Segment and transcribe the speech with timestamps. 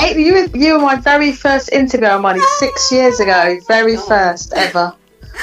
[0.00, 3.58] Eight, you, were, you were my very first interview Money six years ago.
[3.66, 4.00] Very oh.
[4.00, 4.94] first ever.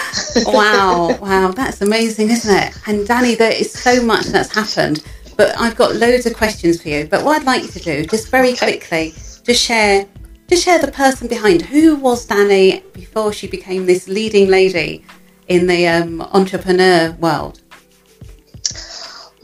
[0.46, 2.78] wow, wow, that's amazing, isn't it?
[2.88, 5.04] And Danny, there is so much that's happened,
[5.36, 7.06] but I've got loads of questions for you.
[7.06, 8.78] But what I'd like you to do, just very okay.
[8.78, 9.14] quickly,
[9.44, 10.06] just share,
[10.48, 11.62] just share the person behind.
[11.62, 15.06] Who was Danny before she became this leading lady
[15.48, 17.62] in the um, entrepreneur world?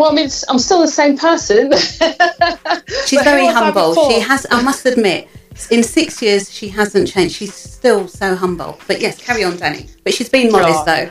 [0.02, 1.72] Well, I mean, I'm still the same person.
[3.06, 3.94] She's very humble.
[4.10, 5.28] She has, I must admit,
[5.70, 7.36] in six years she hasn't changed.
[7.36, 8.80] She's still so humble.
[8.88, 9.86] But yes, carry on, Danny.
[10.04, 11.08] But she's been modest though.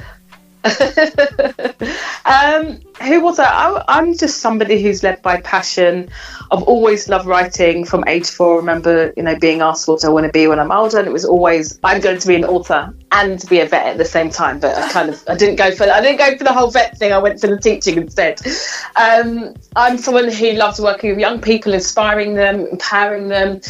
[2.27, 3.47] um, who was I?
[3.89, 3.99] I?
[3.99, 6.11] am just somebody who's led by passion.
[6.51, 8.55] I've always loved writing from age four.
[8.55, 11.09] I remember, you know, being asked what I want to be when I'm older, and
[11.09, 14.05] it was always I'm going to be an author and be a vet at the
[14.05, 14.61] same time.
[14.61, 16.99] But I kind of I didn't go for I didn't go for the whole vet
[16.99, 17.13] thing.
[17.13, 18.41] I went for the teaching instead.
[18.97, 23.63] Um, I'm someone who loves working with young people, inspiring them, empowering them,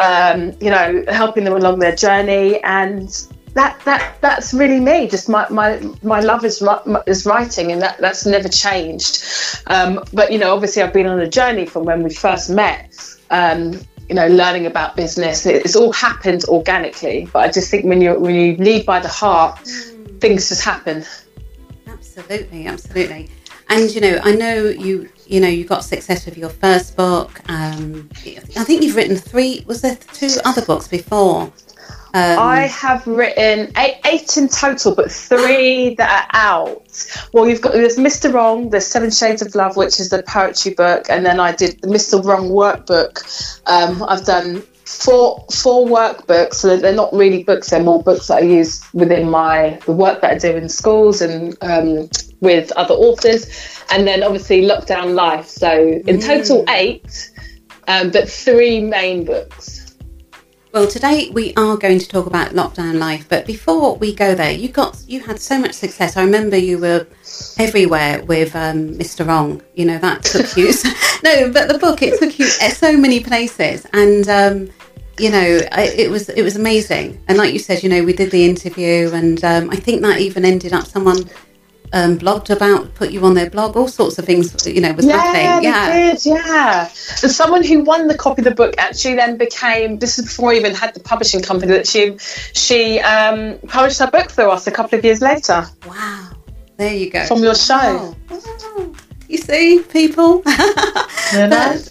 [0.00, 3.10] um, you know, helping them along their journey, and
[3.56, 5.08] that that that's really me.
[5.08, 6.62] Just my my, my love is
[7.06, 9.24] is writing, and that that's never changed.
[9.66, 12.94] Um, but you know, obviously, I've been on a journey from when we first met.
[13.30, 17.28] Um, you know, learning about business, it's all happened organically.
[17.32, 20.20] But I just think when you when you lead by the heart, mm.
[20.20, 21.04] things just happen.
[21.88, 23.30] Absolutely, absolutely.
[23.68, 25.08] And you know, I know you.
[25.28, 27.40] You know, you got success with your first book.
[27.50, 28.08] Um,
[28.56, 29.64] I think you've written three.
[29.66, 31.52] Was there two other books before?
[32.16, 37.06] Um, I have written eight, eight, in total, but three that are out.
[37.34, 38.32] Well, you've got there's Mr.
[38.32, 41.78] Wrong, there's Seven Shades of Love, which is the poetry book, and then I did
[41.82, 42.24] the Mr.
[42.24, 43.20] Wrong workbook.
[43.66, 48.38] Um, I've done four four workbooks, so they're not really books; they're more books that
[48.38, 52.08] I use within my the work that I do in schools and um,
[52.40, 53.46] with other authors,
[53.90, 55.48] and then obviously Lockdown Life.
[55.48, 55.70] So
[56.06, 56.26] in mm.
[56.26, 57.30] total eight,
[57.88, 59.75] um, but three main books.
[60.76, 64.52] Well, today we are going to talk about lockdown life, but before we go there,
[64.52, 66.18] you got you had so much success.
[66.18, 67.06] I remember you were
[67.58, 69.26] everywhere with um, Mr.
[69.26, 69.62] Wrong.
[69.74, 70.66] You know that took you.
[71.24, 74.70] no, but the book it took you so many places, and um,
[75.18, 77.24] you know it was it was amazing.
[77.26, 80.20] And like you said, you know we did the interview, and um, I think that
[80.20, 81.24] even ended up someone
[81.92, 85.06] um, blogged about, put you on their blog, all sorts of things, you know, was
[85.06, 85.64] yeah, happening.
[85.64, 86.88] Yeah, did, yeah.
[87.22, 90.52] And someone who won the copy of the book actually then became, this is before
[90.52, 94.66] I even had the publishing company, that she she um, published her book through us
[94.66, 95.66] a couple of years later.
[95.86, 96.30] Wow.
[96.76, 97.24] There you go.
[97.24, 98.14] From your show.
[98.30, 98.94] Oh.
[99.28, 100.42] You see, people.
[100.42, 101.88] but,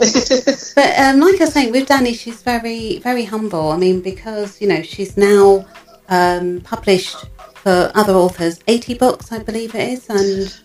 [0.76, 3.72] but um, like I was saying, with Danny, she's very, very humble.
[3.72, 5.66] I mean, because, you know, she's now
[6.08, 7.18] um, published
[7.66, 8.60] for other authors.
[8.68, 10.08] 80 books, I believe it is.
[10.08, 10.62] And is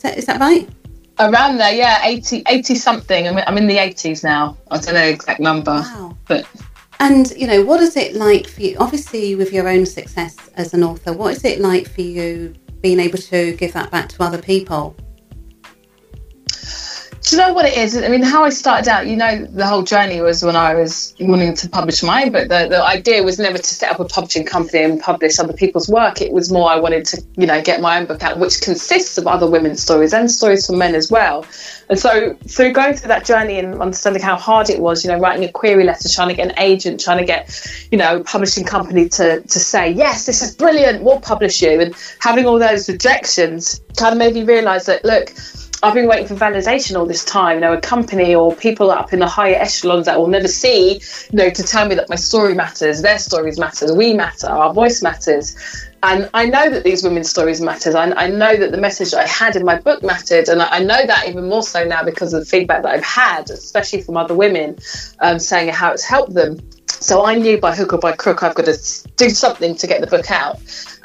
[0.00, 0.68] that, is that right?
[1.20, 3.28] Around there, yeah, 80, 80 something.
[3.28, 4.56] I'm, I'm in the 80s now.
[4.68, 5.70] I don't know the exact number.
[5.70, 6.16] Wow.
[6.26, 6.48] But
[6.98, 8.76] and you know, what is it like for you?
[8.80, 12.98] Obviously, with your own success as an author, what is it like for you being
[12.98, 14.96] able to give that back to other people?
[17.22, 17.96] Do you know what it is?
[17.96, 21.14] I mean, how I started out, you know, the whole journey was when I was
[21.20, 24.46] wanting to publish mine, but the, the idea was never to set up a publishing
[24.46, 26.22] company and publish other people's work.
[26.22, 29.18] It was more I wanted to, you know, get my own book out, which consists
[29.18, 31.44] of other women's stories and stories from men as well.
[31.90, 35.18] And so, through going through that journey and understanding how hard it was, you know,
[35.18, 37.54] writing a query letter, trying to get an agent, trying to get,
[37.90, 41.80] you know, a publishing company to, to say, yes, this is brilliant, we'll publish you,
[41.80, 45.34] and having all those rejections kind of made me realise that, look,
[45.82, 47.56] I've been waiting for validation all this time.
[47.56, 51.00] You know, a company or people up in the higher echelons that will never see,
[51.30, 54.74] you know, to tell me that my story matters, their stories matter, we matter, our
[54.74, 55.56] voice matters.
[56.02, 57.94] And I know that these women's stories mattered.
[57.94, 60.68] I, I know that the message that I had in my book mattered, and I,
[60.76, 64.00] I, know that even more so now because of the feedback that I've had, especially
[64.00, 64.78] from other women,
[65.20, 66.58] um, saying how it's helped them.
[67.00, 70.02] So I knew by hook or by crook I've got to do something to get
[70.02, 70.56] the book out.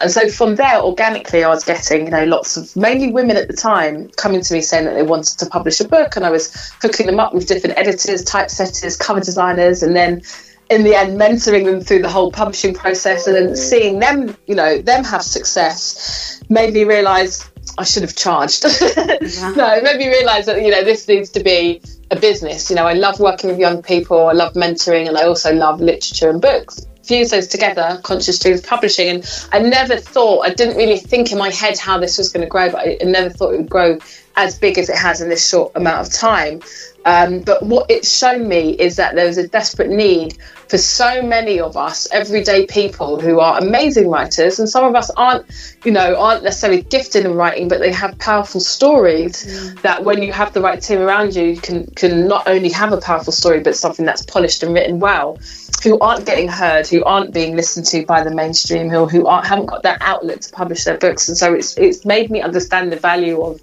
[0.01, 3.47] And so from there, organically, I was getting, you know, lots of mainly women at
[3.47, 6.31] the time coming to me saying that they wanted to publish a book, and I
[6.31, 10.21] was hooking them up with different editors, typesetters, cover designers, and then
[10.69, 13.57] in the end mentoring them through the whole publishing process and then mm.
[13.57, 17.47] seeing them you know them have success made me realize
[17.77, 19.53] i should have charged yeah.
[19.55, 21.79] no it made me realize that you know this needs to be
[22.11, 25.23] a business you know i love working with young people i love mentoring and i
[25.23, 29.09] also love literature and books fuse those together, Conscious Dreams Publishing.
[29.09, 32.43] And I never thought, I didn't really think in my head how this was going
[32.43, 33.99] to grow, but I never thought it would grow
[34.35, 36.61] as big as it has in this short amount of time.
[37.05, 40.37] Um, but what it's shown me is that there's a desperate need
[40.69, 45.11] for so many of us, everyday people who are amazing writers, and some of us
[45.11, 45.45] aren't,
[45.83, 49.45] you know, aren't necessarily gifted in writing, but they have powerful stories.
[49.45, 49.81] Mm.
[49.83, 52.91] That when you have the right team around you, you can can not only have
[52.91, 55.37] a powerful story, but something that's polished and written well.
[55.83, 59.45] Who aren't getting heard, who aren't being listened to by the mainstream, who who aren't,
[59.45, 62.91] haven't got that outlet to publish their books, and so it's it's made me understand
[62.91, 63.61] the value of,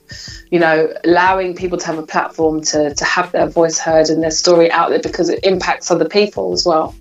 [0.51, 4.23] you know, allowing people to have a platform to to have their voice heard and
[4.23, 6.95] their story out there because it impacts other people as well.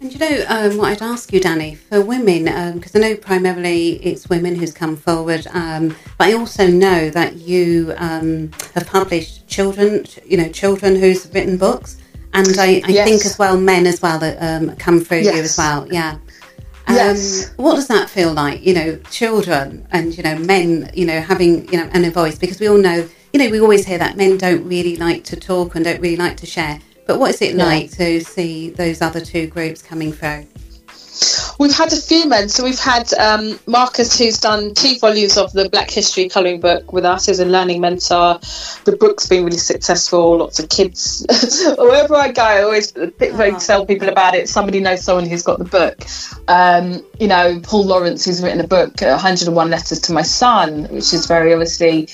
[0.00, 2.44] And you know um, what I'd ask you, Danny, for women,
[2.74, 7.08] because um, I know primarily it's women who's come forward, um, but I also know
[7.10, 11.96] that you um, have published children, you know, children who's written books,
[12.34, 13.08] and I, I yes.
[13.08, 15.34] think as well men as well that um, come through yes.
[15.34, 15.88] you as well.
[15.90, 16.18] Yeah.
[16.88, 17.50] Yes.
[17.50, 18.64] Um, what does that feel like?
[18.64, 22.38] You know, children and you know men, you know, having you know and a voice
[22.38, 25.36] because we all know, you know, we always hear that men don't really like to
[25.36, 26.80] talk and don't really like to share.
[27.06, 27.64] But what is it yeah.
[27.64, 30.46] like to see those other two groups coming through?
[31.58, 32.48] We've had a few men.
[32.48, 36.92] So we've had um, Marcus, who's done two volumes of the Black History colouring book
[36.92, 38.38] with us as a learning mentor.
[38.84, 40.38] The book's been really successful.
[40.38, 41.24] Lots of kids.
[41.78, 43.58] Wherever I go, I always oh.
[43.58, 44.48] tell people about it.
[44.48, 46.04] Somebody knows someone who's got the book.
[46.48, 51.14] Um, you know, Paul Lawrence, who's written a book, 101 Letters to My Son, which
[51.14, 52.08] is very obviously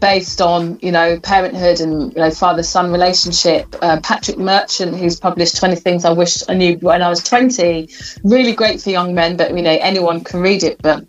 [0.00, 5.20] based on you know parenthood and you know father son relationship uh, patrick merchant who's
[5.20, 7.88] published 20 things i wish i knew when i was 20
[8.24, 11.04] really great for young men but you know anyone can read it but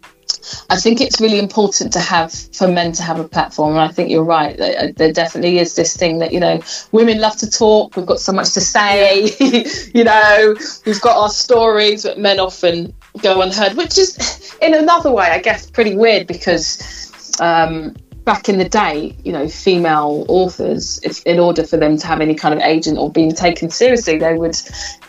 [0.69, 3.87] I think it's really important to have for men to have a platform, and I
[3.87, 4.59] think you're right.
[4.59, 6.61] Uh, there definitely is this thing that you know,
[6.91, 7.95] women love to talk.
[7.95, 9.35] We've got so much to say.
[9.93, 10.55] you know,
[10.85, 15.39] we've got our stories, but men often go unheard, which is, in another way, I
[15.39, 17.95] guess, pretty weird because um,
[18.25, 22.21] back in the day, you know, female authors, if in order for them to have
[22.21, 24.57] any kind of agent or being taken seriously, they would,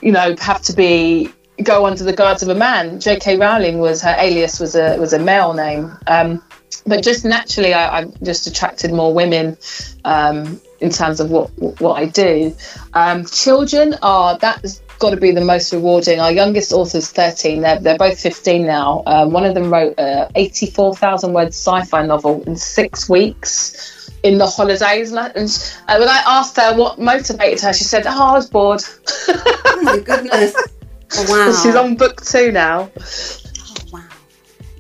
[0.03, 1.33] you know, have to be
[1.63, 3.01] go under the guards of a man.
[3.01, 3.39] J.K.
[3.39, 6.43] Rowling was her alias was a was a male name, um,
[6.87, 9.57] but just naturally, I, have just attracted more women
[10.05, 12.55] um, in terms of what what I do.
[12.93, 16.21] Um, children are that's got to be the most rewarding.
[16.21, 17.61] Our youngest author's 13.
[17.61, 19.03] They're, they're both 15 now.
[19.07, 24.47] Um, one of them wrote a 84,000 word sci-fi novel in six weeks in the
[24.47, 25.13] holidays.
[25.13, 28.83] And, uh, when I asked her what motivated her, she said, "Oh, I was bored."
[29.09, 30.55] oh my goodness!
[31.17, 31.63] Oh, wow.
[31.63, 32.91] She's on book two now.
[32.99, 34.09] Oh, wow.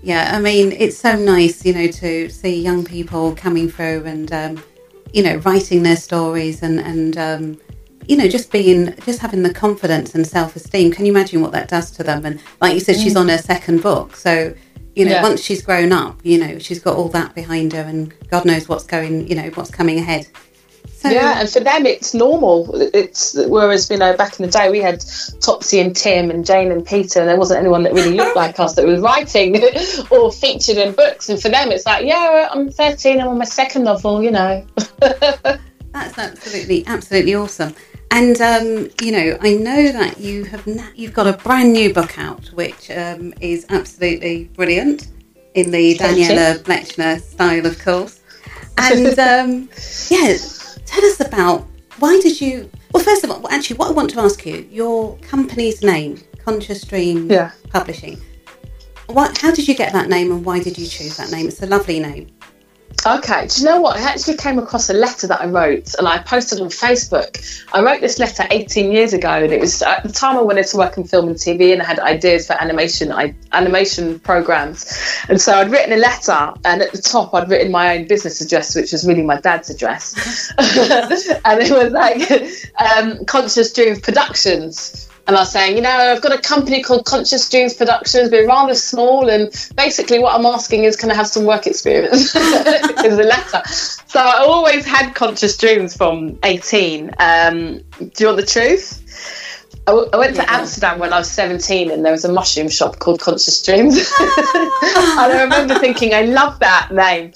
[0.02, 4.32] Yeah, I mean, it's so nice, you know, to see young people coming through and,
[4.32, 4.64] um,
[5.12, 7.60] you know, writing their stories and and um,
[8.08, 10.92] you know, just being, just having the confidence and self esteem.
[10.92, 12.24] Can you imagine what that does to them?
[12.24, 13.20] And like you said, she's mm.
[13.20, 14.16] on her second book.
[14.16, 14.54] So,
[14.94, 15.22] you know, yeah.
[15.22, 18.68] once she's grown up, you know, she's got all that behind her and God knows
[18.68, 20.26] what's going, you know, what's coming ahead.
[20.96, 22.70] So, yeah, and for them it's normal.
[22.94, 25.04] It's whereas you know back in the day we had
[25.40, 28.58] Topsy and Tim and Jane and Peter, and there wasn't anyone that really looked like
[28.58, 29.62] us that was writing
[30.10, 31.28] or featured in books.
[31.28, 34.66] And for them it's like, yeah, I'm 13, I'm on my second novel, you know.
[34.98, 37.74] That's absolutely, absolutely awesome.
[38.10, 41.92] And um, you know, I know that you have na- you've got a brand new
[41.92, 45.08] book out, which um, is absolutely brilliant
[45.54, 48.20] in the Daniella Blechner style, of course.
[48.78, 49.68] And um,
[50.08, 50.36] yeah,
[50.84, 51.66] tell us about
[51.98, 52.70] why did you?
[52.92, 56.82] Well, first of all, actually, what I want to ask you, your company's name, Conscious
[56.84, 57.50] Dream yeah.
[57.70, 58.20] Publishing.
[59.06, 59.38] What?
[59.38, 61.48] How did you get that name, and why did you choose that name?
[61.48, 62.28] It's a lovely name.
[63.04, 63.96] Okay, do you know what?
[63.96, 67.64] I actually came across a letter that I wrote and I posted on Facebook.
[67.72, 70.66] I wrote this letter 18 years ago, and it was at the time I wanted
[70.66, 74.92] to work in film and TV and I had ideas for animation I, animation programs.
[75.28, 78.40] And so I'd written a letter, and at the top I'd written my own business
[78.40, 80.52] address, which was really my dad's address.
[80.58, 82.30] and it was like
[82.80, 87.04] um, Conscious Dreams Productions and I was saying, you know, I've got a company called
[87.04, 88.30] Conscious Dreams Productions.
[88.30, 92.34] We're rather small, and basically, what I'm asking is, can I have some work experience?
[92.36, 93.62] is the letter.
[93.68, 97.10] So I always had conscious dreams from 18.
[97.18, 99.02] Um, do you want the truth?
[99.88, 100.58] I, w- I went to yeah.
[100.58, 103.96] Amsterdam when I was 17 and there was a mushroom shop called Conscious Dreams.
[103.98, 107.32] and I remember thinking, I love that name.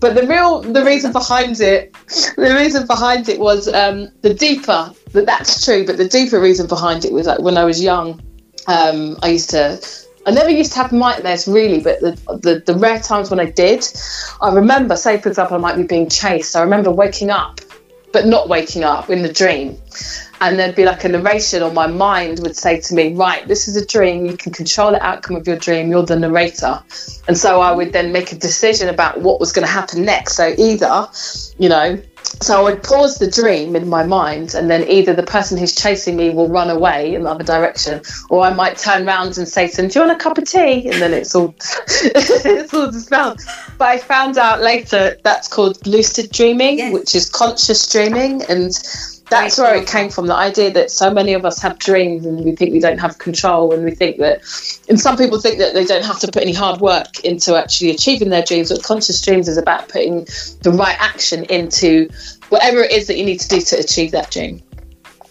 [0.00, 1.94] But the real, the reason behind it,
[2.36, 5.86] the reason behind it was um, the deeper that that's true.
[5.86, 8.20] But the deeper reason behind it was like when I was young,
[8.66, 9.80] um, I used to.
[10.26, 13.50] I never used to have nightmares really, but the, the, the rare times when I
[13.50, 13.86] did,
[14.40, 16.56] I remember, say for example, I might be being chased.
[16.56, 17.60] I remember waking up,
[18.10, 19.76] but not waking up in the dream,
[20.44, 23.66] and there'd be like a narration or my mind would say to me right this
[23.66, 26.78] is a dream you can control the outcome of your dream you're the narrator
[27.28, 30.34] and so i would then make a decision about what was going to happen next
[30.36, 31.08] so either
[31.58, 31.98] you know
[32.40, 35.74] so I would pause the dream in my mind, and then either the person who's
[35.74, 39.46] chasing me will run away in the other direction, or I might turn around and
[39.46, 41.54] say to them, "Do you want a cup of tea?" And then it's all
[42.00, 43.40] it's all dispelled.
[43.78, 46.92] But I found out later that's called lucid dreaming, Yes.
[46.92, 48.72] which is conscious dreaming, and
[49.30, 50.26] that's where it came from.
[50.26, 53.18] The idea that so many of us have dreams and we think we don't have
[53.18, 54.42] control, and we think that,
[54.88, 57.90] and some people think that they don't have to put any hard work into actually
[57.90, 58.70] achieving their dreams.
[58.70, 60.26] But conscious dreams is about putting
[60.62, 62.08] the right action into
[62.50, 64.62] whatever it is that you need to do to achieve that dream.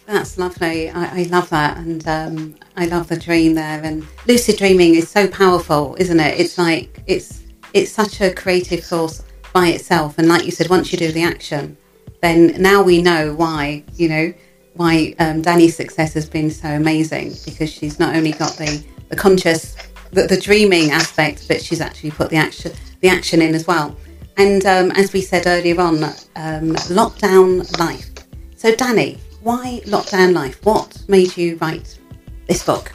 [0.05, 0.89] That's lovely.
[0.89, 3.81] I, I love that, and um, I love the dream there.
[3.83, 6.39] And lucid dreaming is so powerful, isn't it?
[6.39, 9.23] It's like it's it's such a creative force
[9.53, 10.17] by itself.
[10.17, 11.77] And like you said, once you do the action,
[12.23, 13.83] then now we know why.
[13.95, 14.33] You know
[14.75, 19.15] why um, Danny's success has been so amazing because she's not only got the the
[19.15, 19.75] conscious
[20.11, 23.95] the, the dreaming aspect, but she's actually put the action the action in as well.
[24.37, 28.09] And um, as we said earlier on, um, lockdown life.
[28.55, 30.63] So, Danny, why lockdown life?
[30.65, 31.99] What made you write
[32.47, 32.91] this book?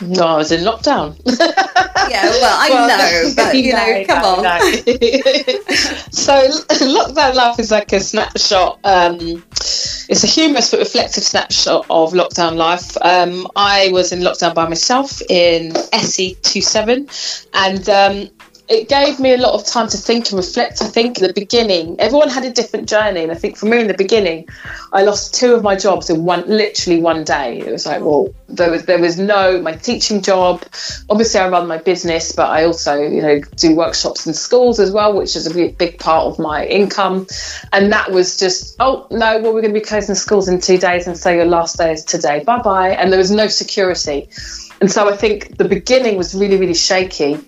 [0.00, 1.16] No, I was in lockdown.
[2.10, 4.42] Yeah, well, I know, but you know, No, come no, on.
[4.42, 4.58] no.
[6.10, 6.32] so,
[6.80, 8.80] lockdown life is like a snapshot.
[8.82, 9.44] Um,
[10.08, 12.96] it's a humorous but reflective snapshot of lockdown life.
[13.02, 17.08] Um, I was in lockdown by myself in SE 27,
[17.54, 18.28] and um,
[18.70, 20.80] it gave me a lot of time to think and reflect.
[20.80, 23.80] I think in the beginning, everyone had a different journey, and I think for me
[23.80, 24.48] in the beginning,
[24.92, 27.58] I lost two of my jobs in one, literally one day.
[27.58, 30.62] It was like, well, there was there was no my teaching job.
[31.10, 34.92] Obviously, I run my business, but I also, you know, do workshops in schools as
[34.92, 37.26] well, which is a big, big part of my income.
[37.72, 40.78] And that was just, oh no, well, we're going to be closing schools in two
[40.78, 42.44] days, and so your last day is today.
[42.44, 42.90] Bye bye.
[42.90, 44.28] And there was no security.
[44.80, 47.38] And so I think the beginning was really, really shaky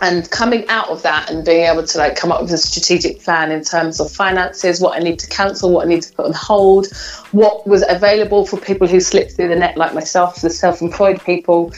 [0.00, 3.20] and coming out of that and being able to like come up with a strategic
[3.20, 6.26] plan in terms of finances what i need to cancel what i need to put
[6.26, 6.86] on hold
[7.32, 11.72] what was available for people who slipped through the net like myself the self-employed people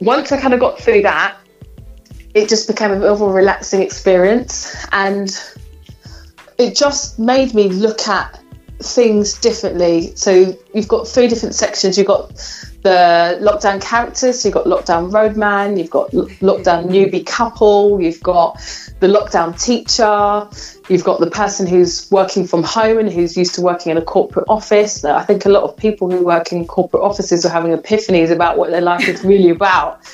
[0.00, 1.36] once i kind of got through that
[2.34, 4.76] it just became a bit of a relaxing experience.
[4.92, 5.30] And
[6.58, 8.40] it just made me look at
[8.80, 10.14] things differently.
[10.16, 11.96] So you've got three different sections.
[11.96, 12.32] You've got
[12.84, 14.40] the lockdown characters.
[14.40, 18.56] So you've got lockdown roadman, you've got lo- lockdown newbie couple, you've got
[19.00, 20.46] the lockdown teacher,
[20.88, 24.02] you've got the person who's working from home and who's used to working in a
[24.02, 25.02] corporate office.
[25.02, 28.30] Now, I think a lot of people who work in corporate offices are having epiphanies
[28.30, 30.00] about what their life is really about.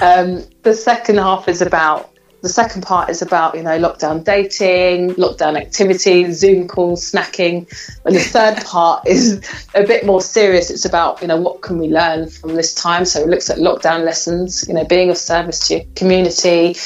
[0.00, 2.11] Um, the second half is about
[2.42, 7.66] the second part is about you know lockdown dating, lockdown activities, Zoom calls, snacking,
[8.04, 9.40] and the third part is
[9.74, 10.68] a bit more serious.
[10.68, 13.04] It's about you know what can we learn from this time.
[13.04, 16.76] So it looks at lockdown lessons, you know, being of service to your community,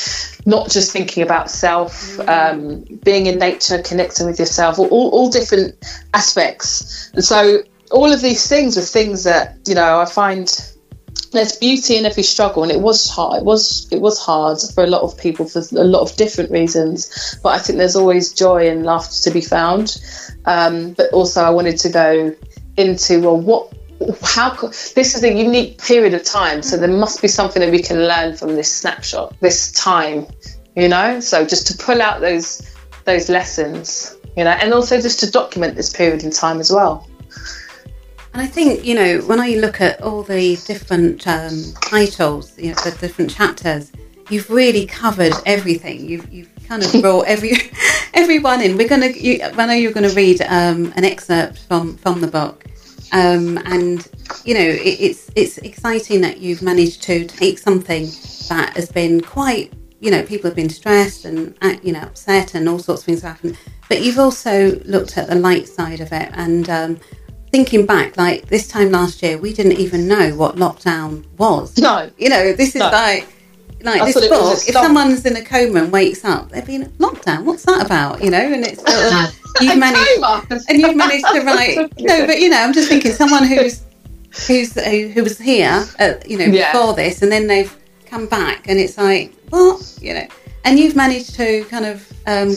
[0.45, 5.31] not just thinking about self, um, being in nature, connecting with yourself, all, all, all
[5.31, 5.75] different
[6.13, 7.11] aspects.
[7.15, 10.49] And so all of these things are things that you know I find
[11.37, 14.85] there's beauty in every struggle and it was hard it was it was hard for
[14.85, 18.33] a lot of people for a lot of different reasons but i think there's always
[18.33, 20.01] joy and laughter to be found.
[20.45, 22.35] Um, but also i wanted to go
[22.77, 23.73] into well what
[24.23, 27.83] how this is a unique period of time so there must be something that we
[27.83, 30.27] can learn from this snapshot this time
[30.77, 31.21] you know?
[31.21, 32.63] So just to pull out those
[33.05, 34.51] those lessons you know?
[34.51, 37.09] And also just to document this period in time as well
[38.37, 42.69] And I think, you know, when I look at all the different um, titles, you
[42.69, 43.91] know, the different chapters,
[44.29, 46.07] you've really covered everything.
[46.07, 47.53] You've, you've kind of brought every
[48.13, 48.77] everyone in.
[48.77, 49.07] We're gonna.
[49.07, 52.67] You, I know you're going to read um, an excerpt from from the book,
[53.13, 54.07] um, and
[54.45, 58.05] you know, it, it's it's exciting that you've managed to take something
[58.51, 59.73] that has been quite.
[60.01, 63.07] You know, people have been stressed and uh, you know upset, and all sorts of
[63.07, 63.57] things have happened.
[63.89, 67.01] But you've also looked at the light side of it, and um,
[67.57, 71.77] thinking back, like this time last year, we didn't even know what lockdown was.
[71.79, 72.91] no You know, this is No.
[72.91, 73.27] like
[73.83, 74.59] like I this was book.
[74.69, 77.45] If someone's in a coma and wakes up, they've been lockdown.
[77.45, 78.23] What's that about?
[78.23, 81.77] You know, and it's sort of, you've managed and you've managed to write.
[81.99, 83.83] No, but you know, I'm just thinking someone who's
[84.47, 86.73] who's who, who was here, uh, you know, Yeah.
[86.73, 87.75] before this, and then they've
[88.07, 90.27] come back, and it's like what, you know,
[90.65, 92.07] and you've managed to kind of.
[92.27, 92.51] Um,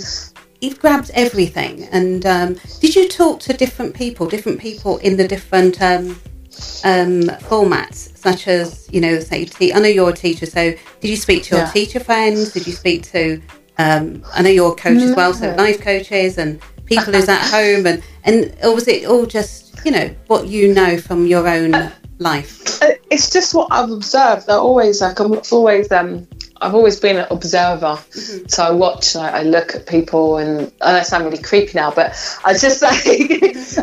[0.62, 5.26] You've grabbed everything, and um, did you talk to different people, different people in the
[5.26, 6.20] different um,
[6.84, 11.08] um, formats, such as you know, say, te- I know you're a teacher, so did
[11.10, 11.72] you speak to your Yeah.
[11.72, 12.52] teacher friends?
[12.52, 13.42] Did you speak to?
[13.78, 17.40] Um, I know you're a coach as well, so life coaches and people who's at
[17.50, 21.48] home, and and or was it all just you know what you know from your
[21.48, 21.72] own
[22.18, 22.82] life?
[22.84, 24.50] Uh, it's just what I've observed.
[24.50, 26.28] I always like I'm always um
[26.62, 27.98] I've always been an observer.
[28.12, 28.48] Mm-hmm.
[28.48, 31.92] So I watch and I, I, look at people, and I sound really creepy now,
[31.92, 32.12] but
[32.44, 33.06] I just like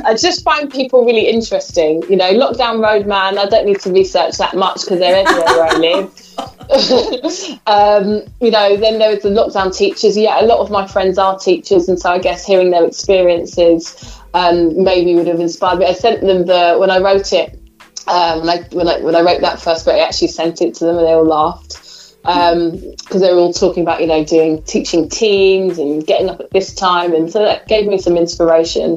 [0.05, 2.03] I just find people really interesting.
[2.09, 3.39] You know, lockdown roadman.
[3.39, 6.23] I don't need to research that much because they're everywhere where I live.
[7.67, 10.17] um, you know, then there was the lockdown teachers.
[10.17, 14.21] Yeah, a lot of my friends are teachers, and so I guess hearing their experiences
[14.35, 15.87] um, maybe would have inspired me.
[15.87, 17.59] I sent them the when I wrote it.
[18.09, 20.75] Um, when I, when I when I wrote that first book, I actually sent it
[20.75, 21.86] to them, and they all laughed
[22.27, 26.41] because um, they were all talking about you know doing teaching teams and getting up
[26.41, 28.97] at this time and so that gave me some inspiration.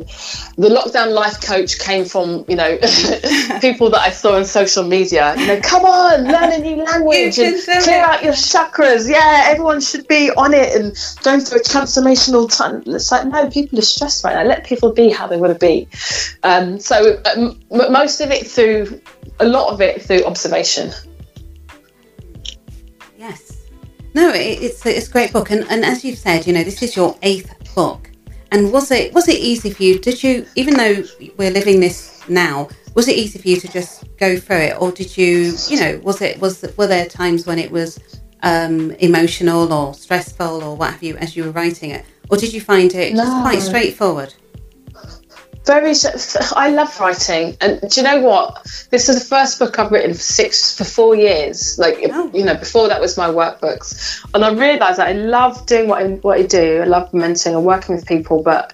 [0.57, 2.77] The lockdown life coach came from you know
[3.62, 5.36] people that i saw on social media.
[5.38, 9.07] You know come on learn a new language and clear out your chakras.
[9.07, 12.81] Yeah everyone should be on it and going through a transformational time.
[12.88, 14.43] It's like no people are stressed right now.
[14.43, 15.88] Let people be how they want to be.
[16.41, 19.00] Um, so um, most of it through
[19.39, 20.91] a lot of it through observation
[24.13, 26.95] no, it's it's a great book, and, and as you've said, you know, this is
[26.95, 28.09] your eighth book.
[28.51, 29.99] And was it was it easy for you?
[29.99, 31.03] Did you, even though
[31.38, 34.91] we're living this now, was it easy for you to just go through it, or
[34.91, 37.99] did you, you know, was it was were there times when it was
[38.41, 42.53] um, emotional or stressful or what have you as you were writing it, or did
[42.53, 43.23] you find it no.
[43.23, 44.33] just quite straightforward?
[45.69, 45.93] Very
[46.55, 50.13] i love writing and do you know what this is the first book i've written
[50.13, 52.31] for six for four years like oh.
[52.33, 56.01] you know before that was my workbooks and i realized that i love doing what
[56.01, 58.73] I, what I do i love mentoring and working with people but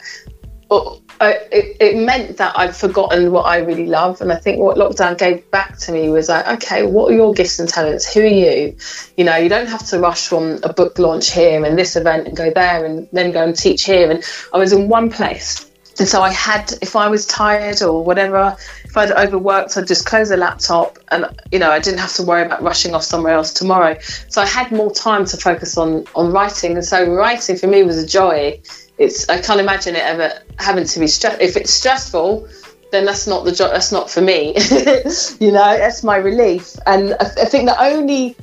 [0.71, 4.19] uh, it, it, meant that I'd forgotten what I really love.
[4.19, 7.33] And I think what lockdown gave back to me was like, okay, what are your
[7.33, 8.11] gifts and talents?
[8.11, 8.75] Who are you?
[9.15, 12.27] You know, you don't have to rush from a book launch here and this event
[12.27, 14.09] and go there and then go and teach here.
[14.09, 14.23] And
[14.53, 18.55] I was in one place and so I had, if I was tired or whatever,
[18.83, 22.23] if I'd overworked, I'd just close the laptop and, you know, I didn't have to
[22.23, 23.97] worry about rushing off somewhere else tomorrow.
[24.27, 26.73] So I had more time to focus on, on writing.
[26.73, 28.59] And so writing for me was a joy.
[28.97, 31.39] It's, I can't imagine it ever having to be stressed.
[31.39, 32.47] If it's stressful,
[32.91, 33.71] then that's not the job.
[33.71, 34.53] That's not for me.
[35.39, 36.75] you know, that's my relief.
[36.87, 38.35] And I, I, think the only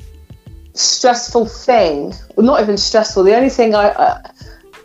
[0.73, 4.21] stressful thing, well, not even stressful, the only thing I, uh,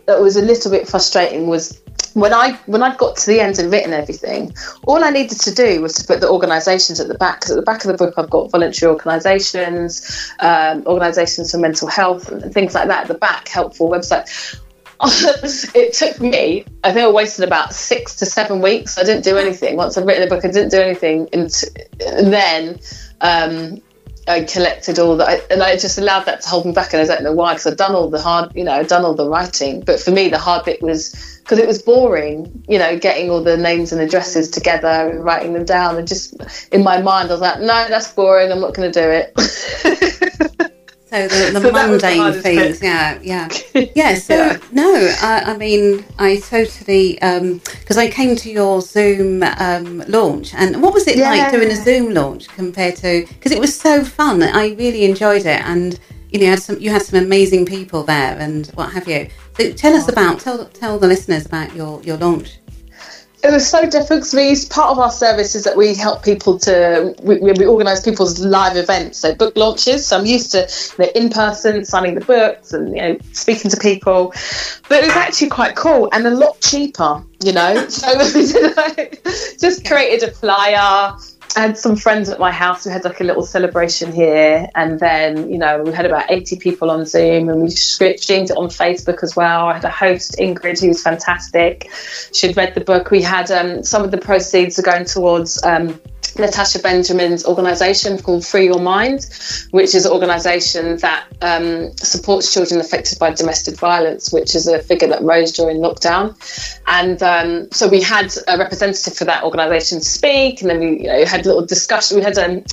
[0.09, 1.79] that was a little bit frustrating was
[2.13, 4.51] when I when I'd got to the end and written everything,
[4.87, 7.41] all I needed to do was to put the organisations at the back.
[7.41, 11.87] Because at the back of the book, I've got voluntary organisations, um, organisations for mental
[11.87, 13.03] health, and things like that.
[13.03, 14.59] At the back, helpful website.
[15.75, 18.97] it took me, I think I wasted about six to seven weeks.
[18.97, 19.77] I didn't do anything.
[19.77, 21.29] Once I'd written the book, I didn't do anything.
[21.31, 21.53] And,
[22.01, 22.79] and then
[23.21, 23.81] um,
[24.29, 26.93] I collected all that, and I just allowed that to hold me back.
[26.93, 29.03] And I don't know why, because I'd done all the hard, you know, I'd done
[29.03, 29.81] all the writing.
[29.81, 33.43] But for me, the hard bit was because it was boring, you know, getting all
[33.43, 35.97] the names and addresses together and writing them down.
[35.97, 36.35] And just
[36.71, 38.51] in my mind, I was like, no, that's boring.
[38.51, 40.69] I'm not going to do it.
[41.09, 42.83] So the, the so mundane the things, bit.
[42.83, 43.49] yeah, yeah,
[43.95, 44.15] yeah.
[44.15, 44.59] So yeah.
[44.71, 50.53] no, I, I, mean, I totally because um, I came to your Zoom um, launch,
[50.53, 51.31] and what was it yeah.
[51.31, 53.25] like doing a Zoom launch compared to?
[53.27, 54.43] Because it was so fun.
[54.43, 58.03] I really enjoyed it, and you know, you had some you had some amazing people
[58.03, 59.29] there, and what have you.
[59.57, 62.59] So tell us about tell tell the listeners about your your launch.
[63.41, 66.59] It was so different because we part of our service is that we help people
[66.59, 70.05] to we, we organise people's live events, so book launches.
[70.05, 73.71] So I'm used to you know, in person signing the books and you know speaking
[73.71, 74.33] to people,
[74.89, 77.23] but it was actually quite cool and a lot cheaper.
[77.41, 78.07] You know, so
[79.57, 81.15] just created a flyer
[81.55, 82.85] I had some friends at my house.
[82.85, 86.55] We had like a little celebration here, and then you know we had about eighty
[86.55, 89.67] people on Zoom, and we streamed it on Facebook as well.
[89.67, 91.89] I had a host, Ingrid, who was fantastic.
[92.33, 93.09] She'd read the book.
[93.09, 95.61] We had um, some of the proceeds are going towards.
[95.63, 95.99] Um,
[96.39, 99.27] Natasha Benjamin's organisation called Free Your Mind,
[99.71, 104.79] which is an organisation that um, supports children affected by domestic violence, which is a
[104.79, 106.35] figure that rose during lockdown.
[106.87, 111.07] And um, so we had a representative for that organisation speak, and then we you
[111.07, 112.17] know, had a little discussion.
[112.17, 112.63] We had um,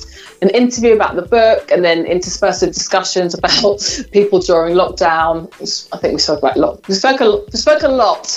[0.41, 3.79] an interview about the book, and then interspersed with discussions about
[4.11, 5.47] people during lockdown.
[5.93, 6.87] I think we spoke about lot.
[6.87, 8.27] We spoke a, we spoke a lot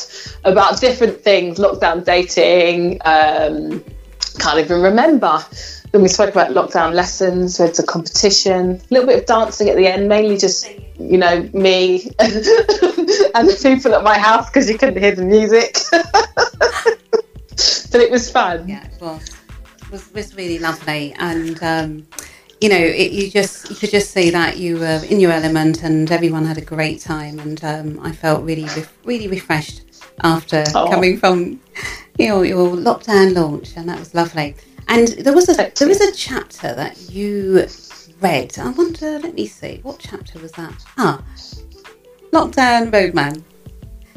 [0.45, 3.01] about different things: lockdown dating.
[3.05, 3.85] Um,
[4.39, 5.45] can't even remember.
[5.93, 9.69] Then we spoke about lockdown lessons, we had a competition, a little bit of dancing
[9.69, 14.71] at the end, mainly just, you know, me and the people at my house because
[14.71, 15.79] you couldn't hear the music.
[17.91, 18.69] but it was fun.
[18.69, 19.37] Yeah, it was.
[19.83, 21.13] It was, was really lovely.
[21.19, 22.07] And, um,
[22.61, 25.83] you know, it, you just you could just see that you were in your element,
[25.83, 27.39] and everyone had a great time.
[27.39, 28.69] And um, I felt really,
[29.05, 29.83] really refreshed
[30.23, 30.89] after oh.
[30.91, 31.59] coming from
[32.21, 34.55] your your lockdown launch, and that was lovely.
[34.89, 37.67] And there was a there was a chapter that you
[38.21, 38.59] read.
[38.59, 39.19] I wonder.
[39.19, 39.81] Let me see.
[39.83, 40.75] What chapter was that?
[40.99, 41.23] Ah,
[42.33, 43.45] Lockdown Roadman.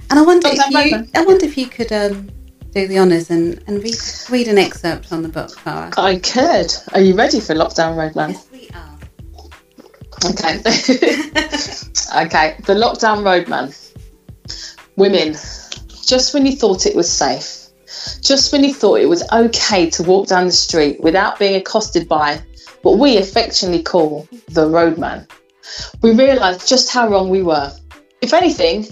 [0.10, 0.78] And I wonder Lockdown if you.
[0.80, 1.10] Roadman.
[1.16, 2.30] I wonder if you could um,
[2.72, 3.96] do the honours and and read
[4.30, 5.92] read an excerpt on the book, Clara.
[5.98, 6.74] I could.
[6.94, 8.32] Are you ready for Lockdown Roadman?
[8.32, 8.98] Yes, we are.
[10.26, 10.58] Okay.
[12.26, 12.56] okay.
[12.66, 13.74] The Lockdown Roadman.
[14.96, 15.34] Women,
[16.06, 17.63] just when you thought it was safe,
[18.22, 22.08] just when he thought it was okay to walk down the street without being accosted
[22.08, 22.42] by
[22.82, 25.28] what we affectionately call the roadman,
[26.02, 27.72] we realised just how wrong we were.
[28.22, 28.88] If anything,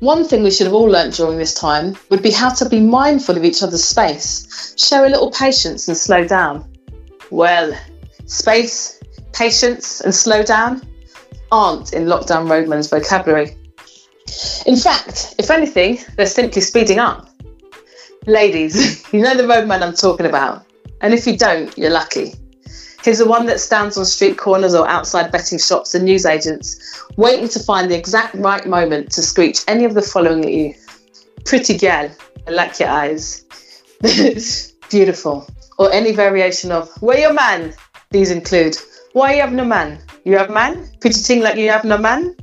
[0.00, 2.80] one thing we should have all learnt during this time would be how to be
[2.80, 6.68] mindful of each other's space, show a little patience and slow down.
[7.30, 7.72] Well,
[8.26, 9.00] space,
[9.32, 10.82] patience, and slow down
[11.52, 13.56] aren't in Lockdown Roadman's vocabulary.
[14.66, 17.28] In fact, if anything, they're simply speeding up.
[18.26, 20.64] Ladies, you know the roadman I'm talking about.
[21.00, 22.34] And if you don't, you're lucky.
[23.04, 27.48] He's the one that stands on street corners or outside betting shops and newsagents, waiting
[27.48, 30.74] to find the exact right moment to screech any of the following at you.
[31.44, 32.08] Pretty gal,
[32.46, 33.44] I like your eyes.
[34.90, 35.48] Beautiful.
[35.78, 37.74] Or any variation of, where your man?
[38.10, 38.76] These include,
[39.14, 40.00] why you have no man?
[40.24, 40.88] You have man?
[41.00, 42.36] Pretty thing like you have no man?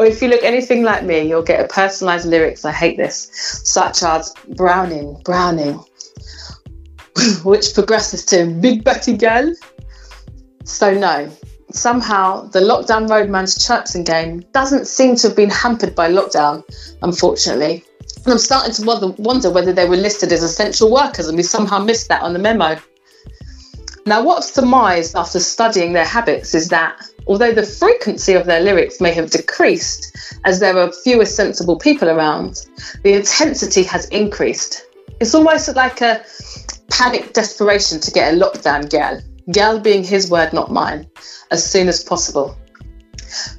[0.00, 3.28] Or if you look anything like me, you'll get a personalised lyrics, I hate this,
[3.64, 5.74] such as Browning, Browning,
[7.44, 9.54] which progresses to Big Batty Girl.
[10.64, 11.30] So, no,
[11.70, 16.64] somehow the lockdown roadman's chirping game doesn't seem to have been hampered by lockdown,
[17.02, 17.84] unfortunately.
[18.24, 21.78] And I'm starting to wonder whether they were listed as essential workers and we somehow
[21.78, 22.78] missed that on the memo.
[24.10, 28.58] Now, what I've surmised after studying their habits is that although the frequency of their
[28.58, 32.66] lyrics may have decreased as there are fewer sensible people around,
[33.04, 34.84] the intensity has increased.
[35.20, 36.24] It's almost like a
[36.90, 39.20] panic desperation to get a lockdown gal,
[39.52, 41.06] gal being his word, not mine,
[41.52, 42.58] as soon as possible.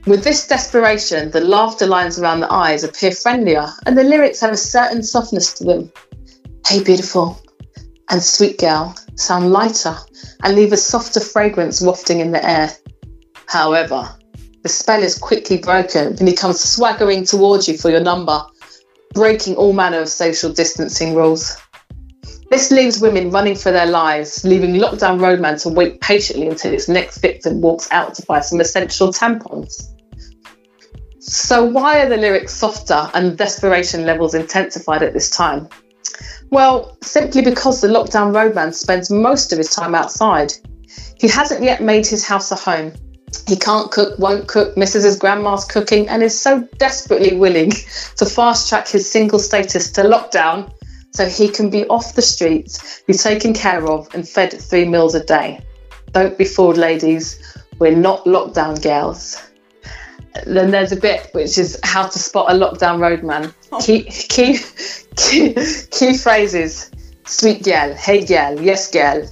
[0.05, 4.51] With this desperation, the laughter lines around the eyes appear friendlier and the lyrics have
[4.51, 5.93] a certain softness to them.
[6.67, 7.41] Hey, beautiful
[8.09, 9.95] and sweet gal sound lighter
[10.43, 12.71] and leave a softer fragrance wafting in the air.
[13.47, 14.09] However,
[14.63, 18.43] the spell is quickly broken when he comes swaggering towards you for your number,
[19.13, 21.57] breaking all manner of social distancing rules.
[22.51, 26.89] This leaves women running for their lives, leaving Lockdown Roadman to wait patiently until its
[26.89, 29.87] next victim walks out to buy some essential tampons.
[31.19, 35.69] So, why are the lyrics softer and desperation levels intensified at this time?
[36.51, 40.53] Well, simply because the Lockdown Roadman spends most of his time outside.
[41.17, 42.91] He hasn't yet made his house a home.
[43.47, 47.71] He can't cook, won't cook, misses his grandma's cooking, and is so desperately willing
[48.17, 50.69] to fast track his single status to lockdown
[51.13, 55.15] so he can be off the streets, be taken care of, and fed three meals
[55.15, 55.61] a day.
[56.11, 57.39] Don't be fooled, ladies.
[57.79, 59.41] We're not lockdown girls.
[60.45, 63.53] Then there's a bit which is how to spot a lockdown roadman.
[63.81, 64.59] Key, key,
[65.17, 65.55] key,
[65.91, 66.89] key phrases:
[67.25, 69.27] sweet gal, hey gal, yes gal.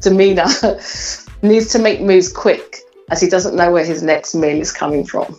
[0.00, 0.46] Demeanor
[1.42, 2.78] needs to make moves quick
[3.10, 5.38] as he doesn't know where his next meal is coming from.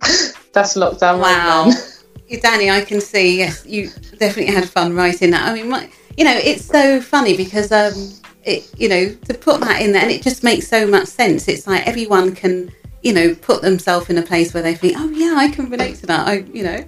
[0.52, 1.66] That's lockdown Wow.
[1.66, 2.40] roadman.
[2.42, 3.38] Danny, I can see.
[3.38, 5.48] Yes, you definitely had fun writing that.
[5.48, 8.12] I mean, my, you know, it's so funny because, um,
[8.44, 11.48] it, you know, to put that in there, and it just makes so much sense.
[11.48, 12.70] It's like everyone can,
[13.02, 15.96] you know, put themselves in a place where they think, oh yeah, I can relate
[15.96, 16.26] to that.
[16.26, 16.84] I, you know,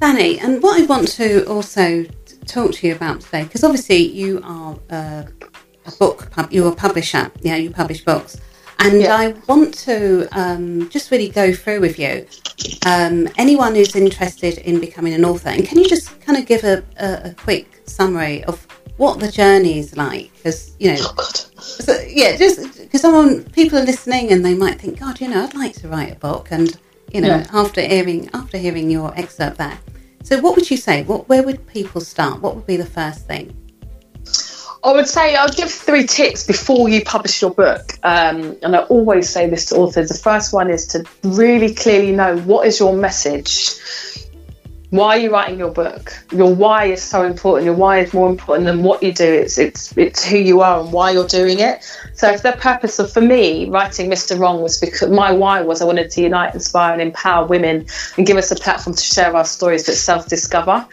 [0.00, 2.04] Danny, and what I want to also
[2.46, 5.24] talk to you about today, because obviously you are uh,
[5.86, 8.38] a book, pub- you're a publisher, yeah, you publish books.
[8.78, 9.14] And Yeah.
[9.14, 12.26] I want to um, just really go through with you
[12.86, 15.50] um, anyone who's interested in becoming an author.
[15.50, 19.30] And can you just kind of give a, a, a quick summary of what the
[19.30, 20.34] journey is like?
[20.36, 21.36] Because, you know, Oh, God.
[21.58, 25.42] so, yeah, just because someone, people are listening and they might think, God, you know,
[25.44, 26.48] I'd like to write a book.
[26.50, 26.74] And
[27.12, 27.46] you know, Yeah.
[27.52, 29.78] after hearing after hearing your excerpt there.
[30.22, 31.02] So, what would you say?
[31.04, 32.42] What where would people start?
[32.42, 33.54] What would be the first thing?
[34.82, 37.98] I would say I'll give three tips before you publish your book.
[38.02, 40.08] Um, and I always say this to authors.
[40.08, 43.74] The first one is to really clearly know what is your message.
[44.90, 46.12] Why are you writing your book?
[46.32, 47.64] Your why is so important.
[47.64, 49.24] Your why is more important than what you do.
[49.24, 51.84] It's it's it's who you are and why you're doing it.
[52.14, 54.36] So if the purpose of for me writing Mr.
[54.36, 58.26] Wrong was because my why was I wanted to unite, inspire, and empower women and
[58.26, 60.86] give us a platform to share our stories but self-discover.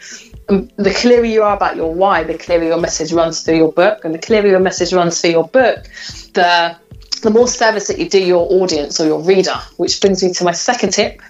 [0.48, 3.72] And the clearer you are about your why, the clearer your message runs through your
[3.72, 5.90] book, and the clearer your message runs through your book,
[6.34, 6.76] the
[7.20, 10.44] the more service that you do your audience or your reader, which brings me to
[10.44, 11.20] my second tip,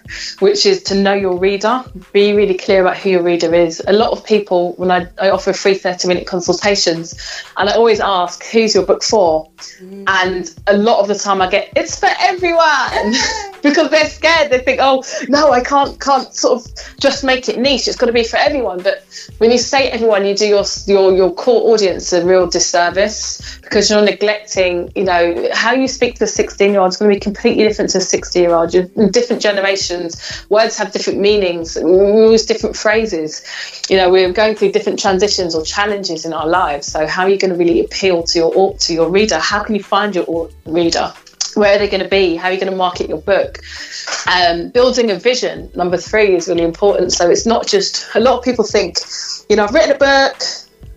[0.41, 1.85] which is to know your reader.
[2.13, 3.83] Be really clear about who your reader is.
[3.87, 7.15] A lot of people, when I, I offer free 30 minute consultations,
[7.57, 9.51] and I always ask, who's your book for?
[9.81, 10.05] Mm.
[10.07, 13.15] And a lot of the time I get, it's for everyone.
[13.63, 14.51] because they're scared.
[14.51, 17.89] They think, oh no, I can't can't sort of just make it niche.
[17.89, 18.83] It's got to be for everyone.
[18.83, 19.05] But
[19.39, 23.91] when you say everyone, you do your your your core audience a real disservice because
[23.91, 24.93] you're neglecting.
[24.95, 27.65] You know how you speak to a 16 year old is going to be completely
[27.65, 28.71] different to a 60 year old.
[28.71, 31.77] Different generations, words have different meanings.
[31.77, 33.43] We use different phrases.
[33.89, 36.87] You know, we're going through different transitions or challenges in our lives.
[36.87, 39.39] So how are you going to really appeal to your to your reader?
[39.39, 41.13] How can you find your reader?
[41.55, 43.61] where are they going to be how are you going to market your book
[44.31, 48.39] um, building a vision number three is really important so it's not just a lot
[48.39, 48.99] of people think
[49.49, 50.37] you know i've written a book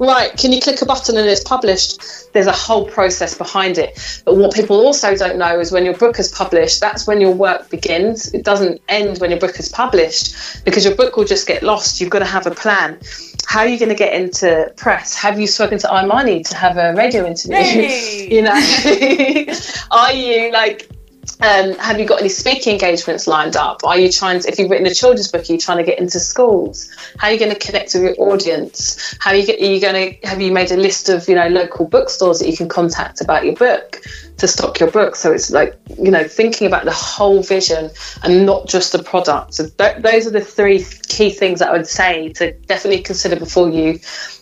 [0.02, 2.34] right can you click a button and it's published?
[2.34, 4.22] There's a whole process behind it.
[4.26, 7.34] But what people also don't know is when your book is published that's when your
[7.34, 8.34] work begins.
[8.34, 12.02] It doesn't end when your book is published because your book will just get lost.
[12.02, 13.00] You've got to have a plan.
[13.46, 15.14] How are you going to get into press?
[15.16, 17.52] Have you spoken to Imani to have a radio interview?
[18.32, 18.54] You know
[19.92, 20.90] are you like
[21.40, 23.84] um, have you got any speaking engagements lined up?
[23.84, 26.00] Are you trying to, if you've written a children's book, are you trying to get
[26.00, 26.92] into schools?
[27.18, 29.16] How are you going to connect with your audience?
[29.20, 31.48] How are you, are you going to, have you made a list of, you know,
[31.48, 34.02] local bookstores that you can contact about your book
[34.38, 35.16] to stock your book?
[35.16, 37.90] So it's like, you know, thinking about the whole vision
[38.24, 39.54] and not just the product.
[39.54, 43.36] So th- those are the three key things that I would say to definitely consider
[43.36, 44.00] before you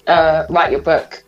[0.07, 1.23] uh, write your book.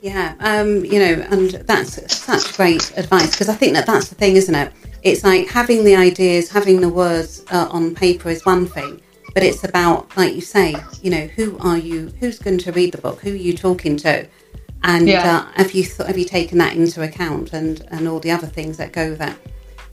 [0.00, 4.14] Yeah, um, you know, and that's such great advice because I think that that's the
[4.14, 4.72] thing, isn't it?
[5.02, 9.00] It's like having the ideas, having the words uh, on paper is one thing,
[9.34, 12.12] but it's about, like you say, you know, who are you?
[12.20, 13.20] Who's going to read the book?
[13.20, 14.26] Who are you talking to?
[14.84, 15.46] And Yeah.
[15.48, 18.46] uh, have you th- have you taken that into account and and all the other
[18.46, 19.36] things that go with that?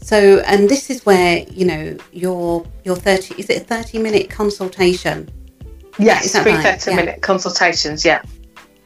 [0.01, 4.29] So, and this is where you know your your thirty is it a thirty minute
[4.29, 5.29] consultation?
[5.97, 6.79] Yes, that right?
[6.79, 6.95] 30 Yeah.
[6.97, 8.21] minute consultations, yeah.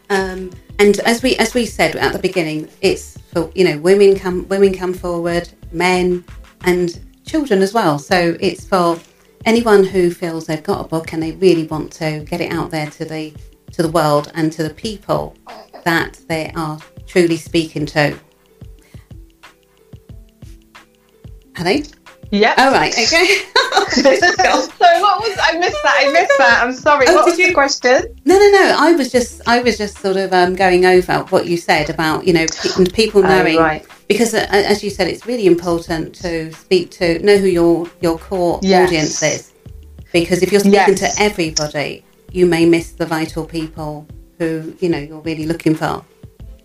[0.10, 4.18] Um, and as we as we said at the beginning, it's for you know women
[4.18, 6.24] come women come forward, men
[6.62, 8.00] and children as well.
[8.00, 8.98] So it's for
[9.46, 12.72] anyone who feels they've got a book and they really want to get it out
[12.72, 13.34] there to the
[13.74, 15.36] to the world and to the people
[15.84, 18.18] that they are truly speaking to.
[21.56, 21.99] Hello.
[22.32, 22.54] Yeah.
[22.58, 22.94] All right.
[23.90, 24.18] Okay.
[24.18, 24.30] so
[25.02, 25.96] what was I missed that?
[26.00, 26.60] I missed that.
[26.64, 27.06] I'm sorry.
[27.08, 28.04] Oh, what was you- the question?
[28.26, 28.76] No, no, no.
[28.78, 32.26] I was just, I was just sort of um, going over what you said about,
[32.28, 33.86] you know, pe- people Oh, knowing right.
[34.08, 38.18] because, uh, as you said, it's really important to speak to know who your your
[38.20, 38.88] core Yes.
[38.88, 39.52] audience is,
[40.12, 41.16] because if you're speaking Yes.
[41.18, 44.06] to everybody, you may miss the vital people
[44.38, 46.04] who you know you're really looking for.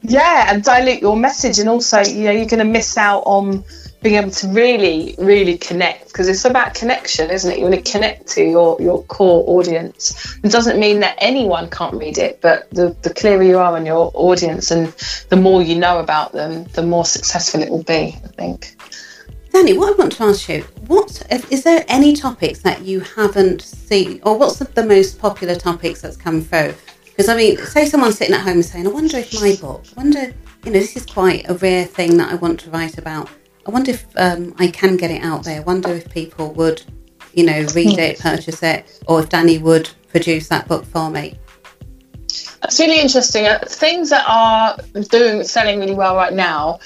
[0.06, 3.64] Yeah, and dilute your message, and also you know you're going to miss out on
[4.02, 7.58] being able to really, really connect because it's about connection, isn't it?
[7.58, 10.36] You want to connect to your your core audience.
[10.44, 13.86] It doesn't mean that anyone can't read it, but the the clearer you are on
[13.86, 14.88] your audience, and
[15.30, 18.14] the more you know about them, the more successful it will be.
[18.24, 18.76] I think.
[19.52, 23.62] Danny, what I want to ask you, what is there any topics that you haven't
[23.62, 26.74] seen, or what's the, the most popular topics that's come through?
[27.14, 29.84] Because I mean, say someone's sitting at home and saying, "I wonder if my book,
[29.96, 32.98] I wonder, you know, this is quite a rare thing that I want to write
[32.98, 33.28] about.
[33.66, 35.60] I wonder if um, I can get it out there.
[35.60, 36.82] I wonder if people would,
[37.32, 41.38] you know, read it, purchase it, or if Danny would produce that book for me."
[42.64, 43.46] It's really interesting.
[43.46, 44.76] Uh, Things that are
[45.10, 46.80] doing selling really well right now,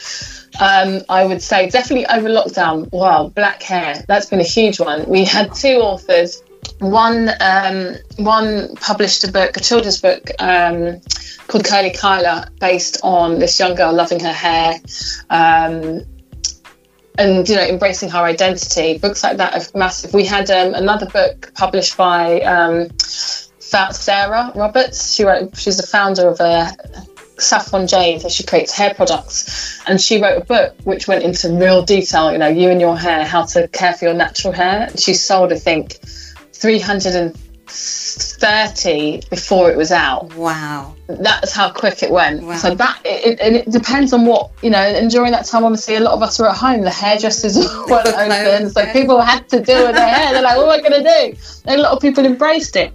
[0.60, 2.92] um, I would say definitely over lockdown.
[2.92, 4.04] Wow, black hair.
[4.08, 5.08] That's been a huge one.
[5.08, 6.42] We had two authors.
[6.80, 11.00] One um, one published a book, a children's book um,
[11.48, 14.80] called Curly Kyla, based on this young girl loving her hair.
[15.30, 16.02] Um,
[17.18, 21.06] and you know embracing her identity books like that are massive we had um, another
[21.06, 22.88] book published by um,
[23.68, 25.14] Sarah Roberts.
[25.14, 26.72] She wrote, she's the founder of a
[27.38, 31.50] Saffron Jane, so she creates hair products, and she wrote a book which went into
[31.50, 32.32] real detail.
[32.32, 34.90] You know, you and your hair, how to care for your natural hair.
[34.96, 35.98] She sold, I think,
[36.60, 37.36] three hundred and
[37.70, 40.34] thirty before it was out.
[40.34, 40.94] Wow.
[41.06, 42.42] That's how quick it went.
[42.42, 42.56] Wow.
[42.56, 44.78] So that it, it, it depends on what you know.
[44.78, 46.82] And during that time, obviously, a lot of us were at home.
[46.82, 47.56] The hairdressers
[47.88, 50.32] weren't open, so people had to do with their hair.
[50.32, 52.92] They're like, "What am I going to do?" And a lot of people embraced it.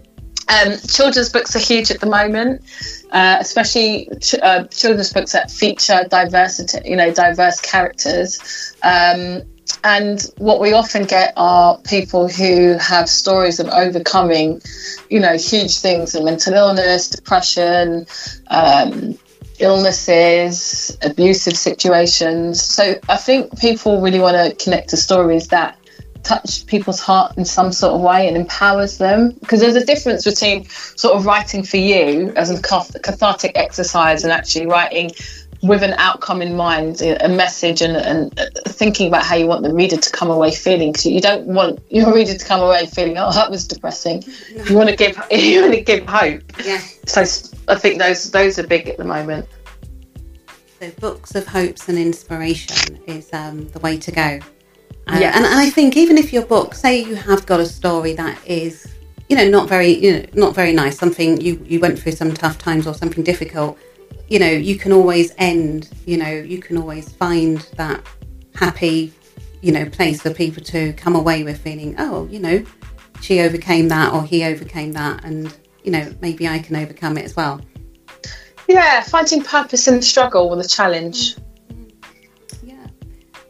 [0.49, 2.63] Um, children's books are huge at the moment,
[3.11, 8.75] uh, especially ch- uh, children's books that feature diversity, you know, diverse characters.
[8.83, 9.41] Um,
[9.83, 14.61] and what we often get are people who have stories of overcoming,
[15.09, 18.05] you know, huge things and mental illness, depression,
[18.47, 19.17] um,
[19.59, 22.61] illnesses, abusive situations.
[22.61, 25.77] So I think people really want to connect to stories that
[26.23, 30.23] touch people's heart in some sort of way and empowers them because there's a difference
[30.23, 35.11] between sort of writing for you as a cath- cathartic exercise and actually writing
[35.63, 39.73] with an outcome in mind a message and, and thinking about how you want the
[39.73, 43.17] reader to come away feeling because you don't want your reader to come away feeling
[43.17, 44.21] oh that was depressing
[44.67, 46.81] you want to give you want to give hope Yeah.
[47.05, 47.21] so
[47.69, 49.47] i think those those are big at the moment
[50.79, 54.39] So books of hopes and inspiration is um, the way to go.
[55.07, 55.35] Uh, Yes.
[55.35, 58.37] and, and I think even if your book, say you have got a story that
[58.45, 58.85] is,
[59.29, 62.33] you know, not very, you know, not very nice, something you you went through some
[62.33, 63.77] tough times or something difficult,
[64.27, 68.05] you know, you can always end, you know, you can always find that
[68.55, 69.13] happy,
[69.61, 72.63] you know, place for people to come away with feeling, oh, you know,
[73.21, 77.25] she overcame that or he overcame that, and you know, maybe I can overcome it
[77.25, 77.61] as well.
[78.67, 82.67] yeah finding purpose in the struggle or the challenge mm-hmm.
[82.67, 82.87] Yeah.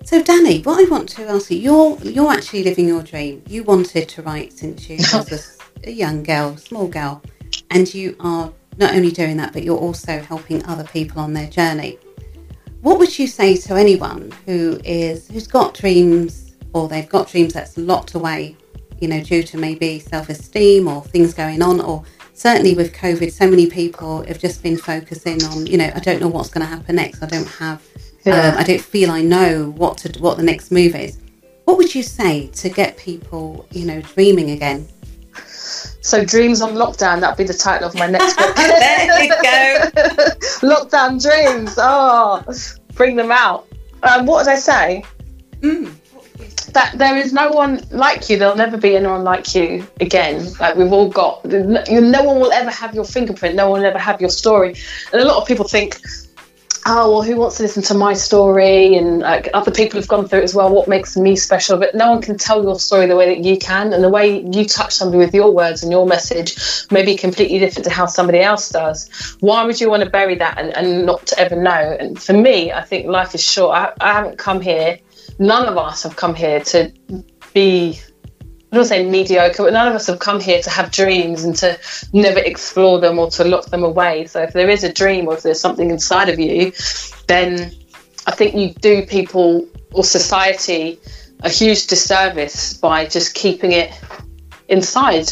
[0.03, 3.43] So, Danny, what I want to ask you, you're you're actually living your dream.
[3.47, 7.21] You wanted to write since you was a young girl, small girl,
[7.69, 11.47] and you are not only doing that, but you're also helping other people on their
[11.47, 11.97] journey.
[12.81, 17.53] What would you say to anyone who is who's got dreams or they've got dreams
[17.53, 18.57] that's locked away,
[18.99, 23.47] you know, due to maybe self-esteem or things going on, or certainly with COVID, so
[23.47, 26.69] many people have just been focusing on, you know, I don't know what's going to
[26.75, 27.21] happen next.
[27.21, 27.81] I don't have
[28.25, 28.49] Yeah.
[28.49, 31.19] um, I don't feel I know what to what the next move is.
[31.65, 34.87] What would you say to get people, you know, dreaming again?
[36.01, 37.21] So dreams on lockdown.
[37.21, 38.55] That'd be the title of my next book.
[38.55, 39.35] There you go.
[40.61, 41.75] lockdown dreams.
[41.77, 42.43] Oh,
[42.95, 43.67] bring them out.
[44.03, 45.03] Um, what did I say?
[45.61, 45.93] Mm.
[46.73, 48.37] That there is no one like you.
[48.37, 50.51] There'll never be anyone like you again.
[50.59, 51.45] Like we've all got.
[51.45, 53.55] No one will ever have your fingerprint.
[53.55, 54.75] No one will ever have your story.
[55.11, 55.99] And a lot of people think.
[56.85, 58.97] Oh well, who wants to listen to my story?
[58.97, 60.73] And like other people have gone through it as well.
[60.73, 61.77] What makes me special?
[61.77, 64.41] But no one can tell your story the way that you can, and the way
[64.41, 66.57] you touch somebody with your words and your message
[66.91, 69.09] may be completely different to how somebody else does.
[69.39, 71.95] Why would you want to bury that and, and not to ever know?
[71.99, 73.77] And for me, I think life is short.
[73.77, 74.99] I, I haven't come here.
[75.39, 76.91] None of us have come here to
[77.53, 77.99] be
[78.73, 81.55] I don't say mediocre, but none of us have come here to have dreams and
[81.57, 81.79] to
[82.11, 84.25] never explore them or to lock them away.
[84.25, 86.71] So if there is a dream or if there's something inside of you,
[87.27, 87.71] then
[88.25, 90.99] I think you do people or society
[91.41, 93.91] a huge disservice by just keeping it
[94.69, 95.29] inside.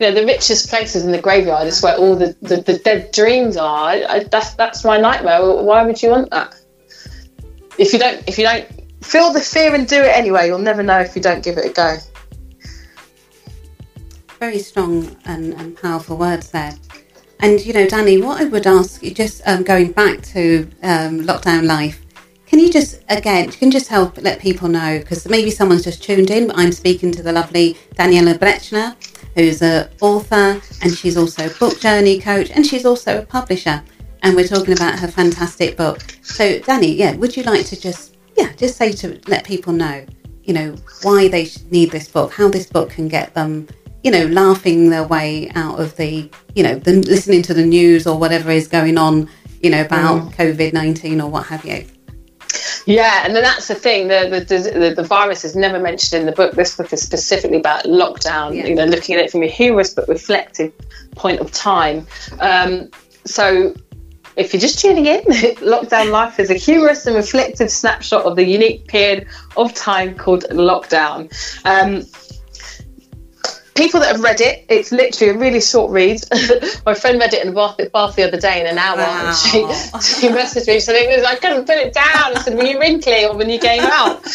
[0.00, 3.12] You know, the richest places in the graveyard is where all the, the, the dead
[3.12, 3.88] dreams are.
[3.90, 5.44] I, that's that's my nightmare.
[5.44, 6.54] Why would you want that?
[7.76, 8.66] If you don't, if you don't
[9.04, 11.66] feel the fear and do it anyway, you'll never know if you don't give it
[11.66, 11.98] a go.
[14.42, 16.74] Very strong and, and powerful words there.
[17.38, 21.20] And you know, Danny, what I would ask you, just um, going back to um,
[21.20, 22.04] lockdown life,
[22.46, 26.02] can you just again, you can just help let people know because maybe someone's just
[26.02, 26.48] tuned in.
[26.48, 28.96] But I'm speaking to the lovely Daniella Blechner,
[29.36, 33.80] who's an author and she's also a book journey coach and she's also a publisher.
[34.24, 36.00] And we're talking about her fantastic book.
[36.22, 40.04] So, Danny, yeah, would you like to just yeah, just say to let people know,
[40.42, 43.68] you know, why they need this book, how this book can get them
[44.02, 48.06] you know, laughing their way out of the, you know, the, listening to the news
[48.06, 49.28] or whatever is going on,
[49.62, 51.86] you know, about COVID 19 or what have you.
[52.86, 54.08] Yeah, and then that's the thing.
[54.08, 56.54] The, the the the virus is never mentioned in the book.
[56.54, 58.56] This book is specifically about lockdown.
[58.56, 58.66] Yeah.
[58.66, 60.72] You know, looking at it from a humorous but reflective
[61.14, 62.06] point of time.
[62.40, 62.90] Um,
[63.24, 63.74] so,
[64.34, 65.22] if you're just tuning in,
[65.62, 70.44] lockdown life is a humorous and reflective snapshot of the unique period of time called
[70.50, 71.30] lockdown.
[71.64, 72.04] Um,
[73.74, 76.20] people that have read it, it's literally a really short read.
[76.86, 78.98] My friend read it in Bath, Bath the other day in an hour.
[78.98, 79.28] Wow.
[79.28, 79.58] And she,
[80.20, 82.36] she messaged me saying, I couldn't put it down.
[82.36, 84.26] I said, were you wrinkly or when you came out?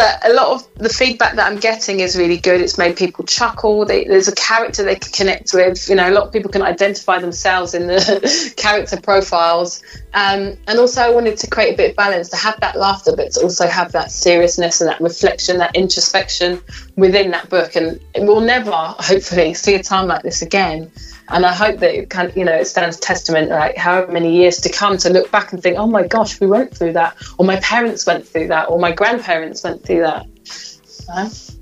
[0.00, 2.62] But a lot of the feedback that I'm getting is really good.
[2.62, 3.84] It's made people chuckle.
[3.84, 5.90] They, there's a character they can connect with.
[5.90, 9.82] You know, a lot of people can identify themselves in the character profiles.
[10.14, 13.14] Um, and also, I wanted to create a bit of balance to have that laughter,
[13.14, 16.62] but to also have that seriousness and that reflection, that introspection
[16.96, 17.76] within that book.
[17.76, 20.90] And we'll never, hopefully, see a time like this again
[21.30, 24.58] and I hope that it kind you know, it stands testament, like however many years
[24.58, 27.44] to come, to look back and think, oh my gosh, we went through that, or
[27.44, 30.26] my parents went through that, or my grandparents went through that.
[30.44, 31.56] So.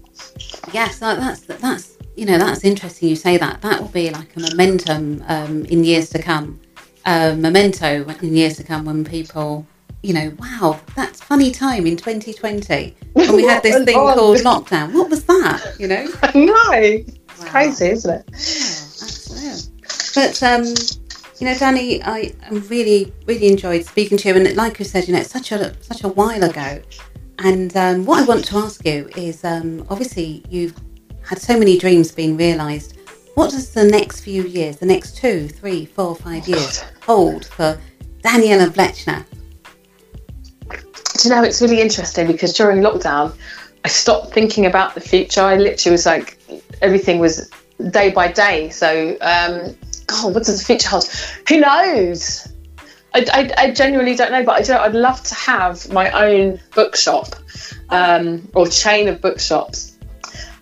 [0.73, 3.09] Yes, that's that's you know that's interesting.
[3.09, 6.61] You say that that will be like a momentum um, in years to come,
[7.07, 9.67] a memento in years to come when people.
[10.01, 14.95] You know, wow, that's funny time in 2020 when we had this thing called lockdown.
[14.95, 15.75] What was that?
[15.81, 16.71] You know, I know.
[16.71, 17.51] It's wow.
[17.51, 18.25] crazy, isn't it?
[18.31, 18.88] Yeah.
[20.19, 20.65] But um,
[21.39, 25.15] you know, Danny, I really, really enjoyed speaking to you, and like you said, you
[25.15, 26.83] know, it's such a such a while ago.
[27.39, 30.75] And um, what I want to ask you is, um, obviously, you've
[31.23, 32.99] had so many dreams being realised.
[33.37, 37.81] What does the next few years, the next two, three, four, five years, hold for
[38.23, 39.25] Daniella Blechner?
[40.69, 43.37] Do you know, it's really interesting because during lockdown,
[43.85, 45.43] I stopped thinking about the future.
[45.43, 46.41] I literally was like,
[46.83, 47.49] everything was
[47.93, 48.71] day by day.
[48.71, 49.77] So um,
[50.09, 51.05] God, what does the future hold?
[51.49, 52.49] Who knows?
[53.15, 56.61] I, I, I genuinely don't know, but I do, I'd love to have my own
[56.75, 57.37] bookshop
[57.91, 59.97] um, or chain of bookshops.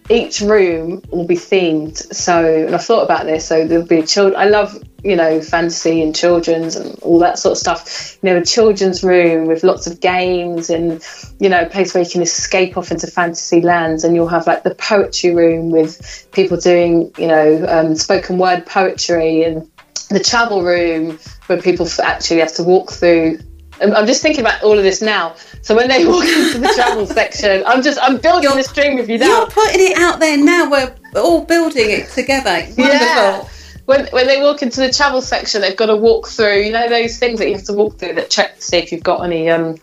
[0.08, 1.96] Each room will be themed.
[2.14, 3.46] So, and I've thought about this.
[3.46, 4.34] So there'll be a child.
[4.34, 8.18] I love you know, fantasy and children's and all that sort of stuff.
[8.22, 11.00] You know, a children's room with lots of games and,
[11.38, 14.02] you know, a place where you can escape off into fantasy lands.
[14.02, 18.66] And you'll have like the poetry room with people doing, you know, um, spoken word
[18.66, 19.70] poetry and
[20.10, 23.38] the travel room where people actually have to walk through.
[23.80, 25.36] I'm just thinking about all of this now.
[25.62, 28.96] So when they walk into the travel section, I'm just I'm building you're, this dream
[28.96, 29.26] with you now.
[29.26, 30.68] You're putting it out there now.
[30.70, 32.66] We're all building it together.
[32.76, 32.84] Wonderful.
[32.84, 33.48] Yeah
[33.86, 36.60] when when they walk into the travel section, they've got to walk through.
[36.60, 38.92] You know those things that you have to walk through that check to see if
[38.92, 39.76] you've got any um,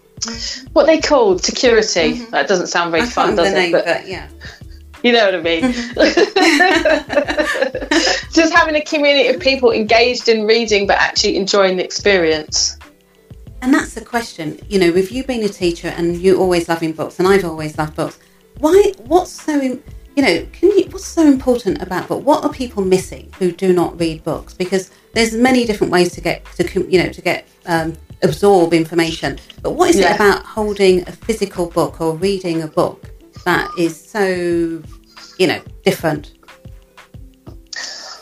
[0.74, 2.14] what they called security.
[2.14, 2.32] Mm-hmm.
[2.32, 3.56] That doesn't sound very I fun, does it?
[3.56, 4.28] Name, but, but, yeah.
[5.04, 5.64] You know what I mean?
[5.64, 5.94] Mm-hmm.
[8.34, 12.78] Just having a community of people engaged in reading but actually enjoying the experience.
[13.62, 14.60] And that's the question.
[14.70, 17.78] You know, with you being a teacher and you always loving books, and I've always
[17.78, 18.20] loved books,
[18.60, 18.94] why?
[19.06, 19.80] What's so?
[20.16, 22.24] You know, can you, what's so important about book?
[22.24, 24.54] What are people missing who do not read books?
[24.54, 29.40] Because there's many different ways to get to you know to get um, absorb information.
[29.62, 30.12] But what is yeah.
[30.12, 33.10] it about holding a physical book or reading a book
[33.46, 34.82] that is so
[35.40, 36.34] you know different?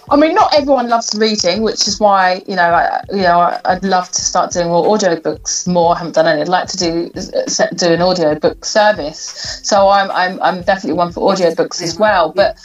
[0.10, 3.84] I mean, not everyone loves reading, which is why you know, I, you know, I'd
[3.84, 5.96] love to start doing more audiobooks more.
[5.96, 6.42] I haven't done any.
[6.42, 9.62] I'd like to do uh, do an audiobook service.
[9.64, 12.32] So I'm I'm, I'm definitely one for audiobooks as well.
[12.32, 12.58] But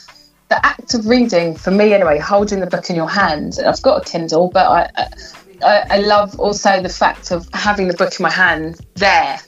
[0.48, 3.58] the act of reading, for me anyway, holding the book in your hand.
[3.64, 5.08] I've got a Kindle, but I,
[5.62, 9.40] I, I love also the fact of having the book in my hand there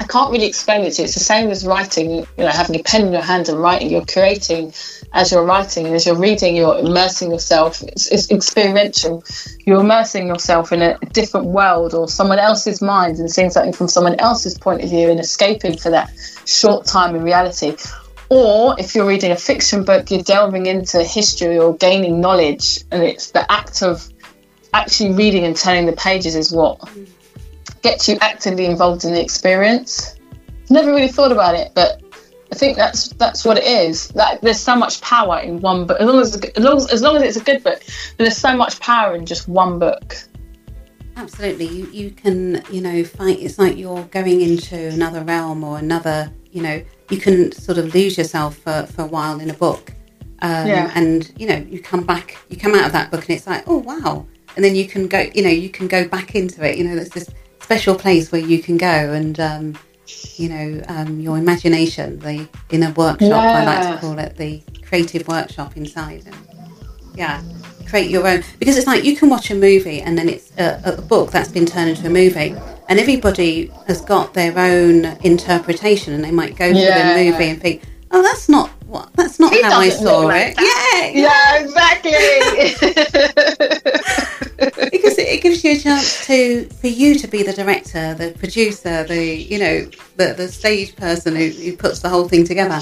[0.00, 1.04] I can't really explain it to you.
[1.04, 3.90] It's the same as writing, you know, having a pen in your hand and writing.
[3.90, 4.74] You're creating
[5.12, 7.80] as you're writing, and as you're reading, you're immersing yourself.
[7.82, 9.22] It's, it's experiential.
[9.64, 13.88] You're immersing yourself in a different world or someone else's mind and seeing something from
[13.88, 16.10] someone else's point of view and escaping for that
[16.44, 17.76] short time in reality.
[18.30, 23.02] Or if you're reading a fiction book, you're delving into history or gaining knowledge, and
[23.02, 24.08] it's the act of
[24.72, 26.80] actually reading and turning the pages is what
[27.84, 30.16] gets you actively involved in the experience.
[30.70, 32.02] Never really thought about it, but
[32.50, 34.08] I think that's that's what it is.
[34.08, 36.00] That there's so much power in one book.
[36.00, 37.82] As long as as long as, as, long as it's a good book,
[38.16, 40.16] there's so much power in just one book.
[41.16, 43.38] Absolutely, you you can you know fight.
[43.40, 46.32] It's like you're going into another realm or another.
[46.50, 49.92] You know, you can sort of lose yourself for, for a while in a book,
[50.40, 50.90] um, yeah.
[50.94, 53.64] and you know you come back, you come out of that book, and it's like,
[53.66, 54.24] oh wow,
[54.56, 55.28] and then you can go.
[55.34, 56.78] You know, you can go back into it.
[56.78, 57.28] You know, there's this
[57.64, 59.74] special place where you can go and um,
[60.36, 63.58] you know um, your imagination the inner workshop yeah.
[63.60, 66.36] i like to call it the creative workshop inside and
[67.14, 67.42] yeah
[67.88, 70.78] create your own because it's like you can watch a movie and then it's a,
[70.84, 72.54] a book that's been turned into a movie
[72.90, 77.14] and everybody has got their own interpretation and they might go yeah.
[77.14, 80.54] to the movie and think oh that's not what that's not how i saw like
[80.58, 82.12] it yeah yeah exactly
[84.64, 88.32] because it, it, gives you a chance to for you to be the director, the
[88.38, 92.80] producer, the you know the the stage person who, who puts the whole thing together.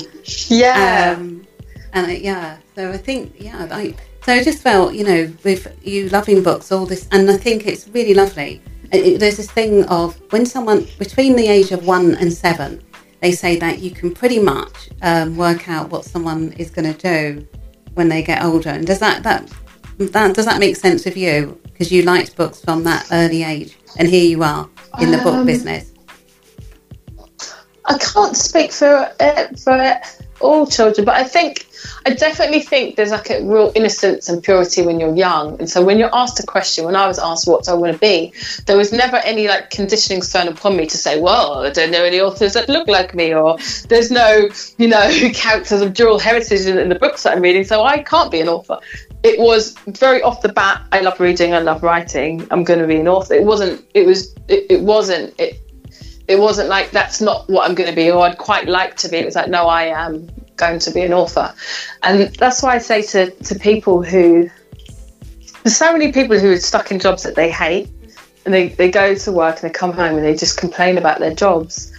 [0.49, 1.15] Yeah.
[1.17, 1.47] Um,
[1.93, 5.67] and uh, yeah, so I think yeah, I, so I just felt you know with
[5.83, 8.63] you loving books, all this, and I think it's really lovely.
[8.93, 12.83] It, there's this thing of when someone between the age of one and seven,
[13.21, 16.99] they say that you can pretty much um, work out what someone is going to
[16.99, 17.47] do
[17.95, 18.71] when they get older.
[18.71, 19.51] And does that that
[19.99, 21.59] that does that make sense with you?
[21.83, 24.69] Because you liked books from that early age, and here you are
[25.01, 25.91] in the book Um, business.
[27.87, 30.01] I can't speak for uh, for
[30.39, 31.67] all children, but I think
[32.07, 35.59] I definitely think there's like a real innocence and purity when you're young.
[35.59, 37.93] And so when you're asked a question, when I was asked what do I want
[37.95, 38.33] to be,
[38.67, 42.05] there was never any like conditioning thrown upon me to say, well, I don't know
[42.05, 43.59] any authors that look like me, or
[43.89, 47.65] there's no you know characters of dual heritage in, in the books that I'm reading,
[47.65, 48.79] so I can't be an author.
[49.23, 50.83] It was very off the bat.
[50.91, 51.55] I love reading.
[51.55, 52.47] I love writing.
[52.51, 53.35] I'm going to be an author.
[53.35, 53.85] It wasn't.
[53.95, 54.35] It was.
[54.49, 55.39] It, it wasn't.
[55.39, 55.61] It,
[56.29, 59.09] it wasn't like that's not what I'm going to be or I'd quite like to
[59.09, 59.19] be.
[59.19, 61.55] It was like, no, I am going to be an author.
[62.03, 64.49] And that's why I say to, to people who,
[65.63, 67.91] there's so many people who are stuck in jobs that they hate
[68.45, 71.19] and they, they go to work and they come home and they just complain about
[71.19, 71.93] their jobs.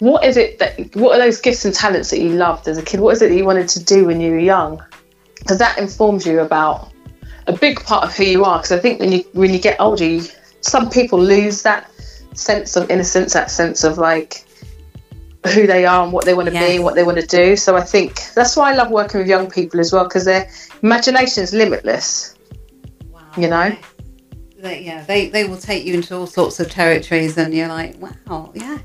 [0.00, 2.82] What is it that, what are those gifts and talents that you loved as a
[2.82, 3.00] kid?
[3.00, 4.82] What is it that you wanted to do when you were young?
[5.38, 6.92] Because that informs you about
[7.46, 8.58] a big part of who you are.
[8.58, 10.22] Because I think when you, when you get older, you,
[10.60, 11.90] some people lose that
[12.34, 14.44] sense of innocence, that sense of like
[15.54, 17.56] who they are and what they want to be and what they want to do.
[17.56, 20.50] So I think that's why I love working with young people as well because their
[20.82, 22.36] imagination is limitless.
[23.10, 23.20] Wow.
[23.36, 23.76] You know?
[24.58, 27.94] They, yeah, they, they will take you into all sorts of territories, and you're like,
[28.00, 28.78] wow, yeah.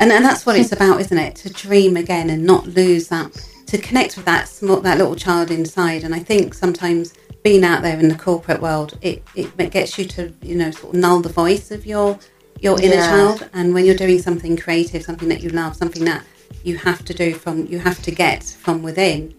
[0.00, 0.82] And and that's what it's hmm.
[0.82, 1.36] about, isn't it?
[1.36, 3.30] To dream again and not lose that,
[3.70, 6.02] to connect with that small, that little child inside.
[6.02, 7.14] And I think sometimes
[7.44, 10.94] being out there in the corporate world, it, it gets you to you know sort
[10.94, 12.18] of null the voice of your
[12.58, 13.08] your inner Yeah.
[13.08, 13.48] child.
[13.52, 16.24] And when you're doing something creative, something that you love, something that
[16.64, 19.34] you have to do from you have to get from within,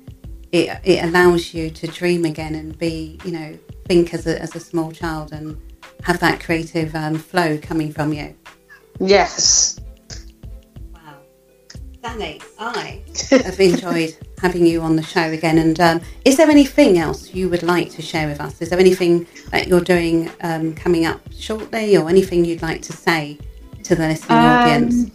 [0.53, 4.55] it it allows you to dream again and be you know think as a as
[4.55, 5.59] a small child and
[6.03, 8.34] have that creative um, flow coming from you.
[9.01, 9.80] Yes.
[12.02, 12.99] Danny, I
[13.30, 15.60] have enjoyed having you on the show again.
[15.60, 18.60] And um, is there anything else you would like to share with us?
[18.60, 22.93] Is there anything that you're doing um, coming up shortly, or anything you'd like to
[22.93, 23.38] say
[23.84, 25.12] to the listening Um, audience?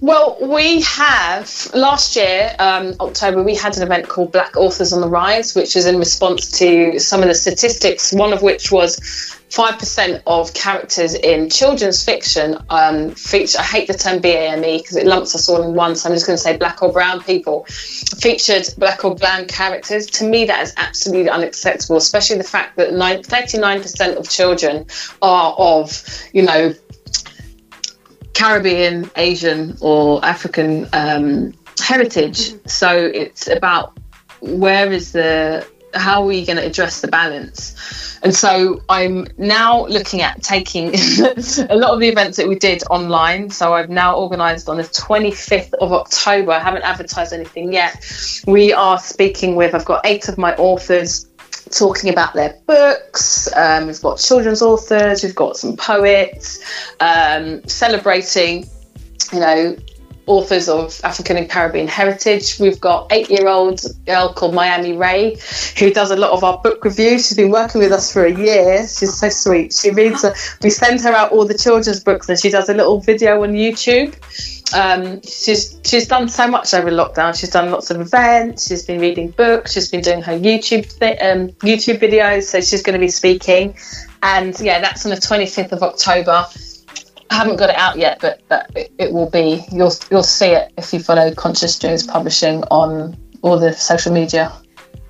[0.00, 5.00] Well, we have last year, um, October, we had an event called Black Authors on
[5.00, 9.35] the Rise, which was in response to some of the statistics, one of which was
[9.50, 15.06] 5% of characters in children's fiction um, feature, I hate the term BAME because it
[15.06, 17.64] lumps us all in one, so I'm just going to say black or brown people,
[17.64, 20.06] featured black or brown characters.
[20.06, 24.86] To me, that is absolutely unacceptable, especially the fact that nine, 39% of children
[25.22, 26.74] are of, you know,
[28.34, 32.52] Caribbean, Asian, or African um, heritage.
[32.68, 33.96] So it's about
[34.40, 35.66] where is the
[35.98, 38.18] how are we going to address the balance?
[38.22, 40.88] And so I'm now looking at taking
[41.68, 43.50] a lot of the events that we did online.
[43.50, 46.52] So I've now organised on the 25th of October.
[46.52, 48.04] I haven't advertised anything yet.
[48.46, 51.28] We are speaking with, I've got eight of my authors
[51.70, 53.52] talking about their books.
[53.54, 56.60] Um, we've got children's authors, we've got some poets,
[57.00, 58.66] um, celebrating,
[59.32, 59.76] you know,
[60.26, 62.58] authors of African and Caribbean heritage.
[62.58, 65.38] We've got eight-year-old girl called Miami Ray,
[65.78, 67.28] who does a lot of our book reviews.
[67.28, 68.78] She's been working with us for a year.
[68.80, 69.72] She's so sweet.
[69.72, 70.24] She reads.
[70.24, 73.42] A, we send her out all the children's books, and she does a little video
[73.42, 74.14] on YouTube.
[74.74, 77.38] Um, she's she's done so much over lockdown.
[77.38, 78.66] She's done lots of events.
[78.66, 79.72] She's been reading books.
[79.72, 82.44] She's been doing her YouTube th- um, YouTube videos.
[82.44, 83.76] So she's going to be speaking,
[84.22, 86.46] and yeah, that's on the 25th of October.
[87.30, 89.64] I haven't got it out yet, but, but it, it will be.
[89.72, 94.52] You'll you'll see it if you follow Conscious Dreams Publishing on all the social media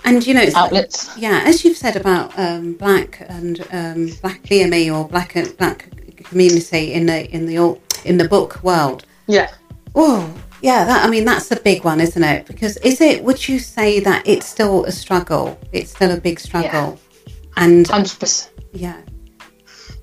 [0.05, 1.17] And you know, outlets.
[1.19, 5.91] yeah, as you've said about um, black and um, black BME or black black
[6.25, 9.05] community in the in the in the book world.
[9.27, 9.51] Yeah.
[9.95, 10.85] Oh, yeah.
[10.85, 12.47] That I mean, that's a big one, isn't it?
[12.47, 13.23] Because is it?
[13.25, 15.59] Would you say that it's still a struggle?
[15.73, 17.33] It's still a big struggle, Yeah.
[17.57, 18.53] and Hundred percent.
[18.73, 19.01] yeah,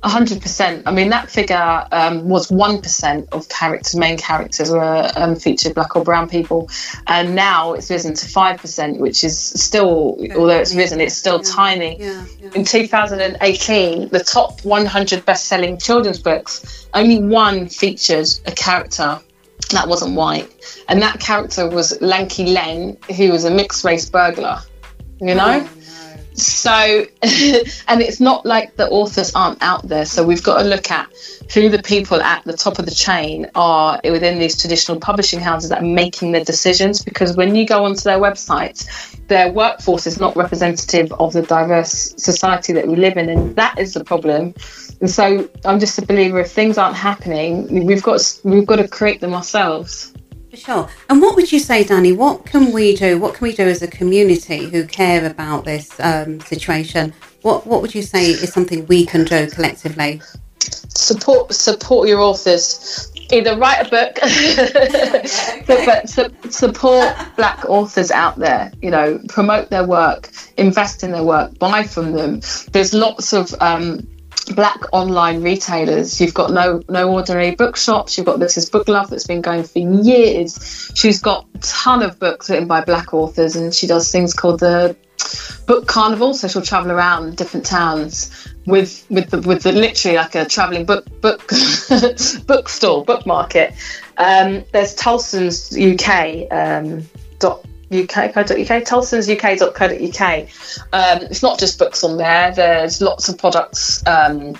[0.09, 0.83] hundred percent.
[0.85, 5.75] I mean, that figure um, was one percent of characters, main characters were um, featured
[5.75, 6.69] black or brown people,
[7.07, 11.39] and now it's risen to five percent, which is still, although it's risen, it's still
[11.39, 11.97] tiny.
[11.99, 12.49] yeah, yeah.
[12.55, 19.19] In 2018, the top 100 best-selling children's books, only one featured a character
[19.71, 20.49] that wasn't white,
[20.89, 24.59] and that character was Lanky Len, who was a mixed-race burglar.
[25.21, 25.65] You know.
[25.65, 25.82] Oh,
[26.35, 26.71] So,
[27.21, 30.05] and it's not like the authors aren't out there.
[30.05, 31.11] So we've got to look at
[31.53, 35.69] who the people at the top of the chain are within these traditional publishing houses
[35.69, 37.03] that are making the decisions.
[37.03, 42.13] Because when you go onto their websites, their workforce is not representative of the diverse
[42.17, 44.53] society that we live in, and that is the problem.
[45.01, 48.87] And so I'm just a believer if things aren't happening, we've got we've got to
[48.87, 50.13] create them ourselves.
[50.53, 50.89] For sure.
[51.09, 52.11] And what would you say, Danny?
[52.11, 53.17] What can we do?
[53.17, 57.11] What can we do as a community who care about this um, situation?
[57.41, 60.21] What What would you say is something we can do collectively?
[60.89, 63.11] Support support your authors.
[63.31, 64.19] Either write a book,
[65.65, 68.71] but, but su- support black authors out there.
[68.79, 72.41] You know, promote their work, invest in their work, buy from them.
[72.73, 74.07] There's lots of um,
[74.45, 76.19] black online retailers.
[76.19, 78.17] You've got no no ordinary bookshops.
[78.17, 80.91] You've got this is Book Love that's been going for years.
[80.95, 84.59] She's got a ton of books written by black authors, and she does things called
[84.59, 84.95] the
[85.65, 86.33] book carnival.
[86.33, 90.85] So she'll travel around different towns with with the with the literally like a traveling
[90.85, 91.51] book book
[92.47, 93.73] bookstore book market.
[94.17, 96.51] Um, there's Tolson's UK.
[96.51, 97.03] Um,
[97.39, 100.49] dot uk.co.uk, tolsonsuk.co.uk.
[100.93, 102.51] Um, it's not just books on there.
[102.51, 104.55] There's lots of products, um,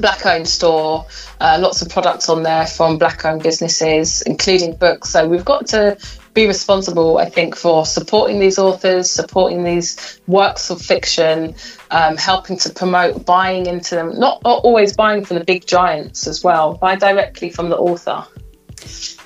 [0.00, 1.06] black owned store,
[1.40, 5.10] uh, lots of products on there from black owned businesses, including books.
[5.10, 5.96] So we've got to
[6.34, 11.54] be responsible, I think, for supporting these authors, supporting these works of fiction,
[11.90, 16.42] um, helping to promote buying into them, not always buying from the big giants as
[16.42, 18.26] well, buy directly from the author.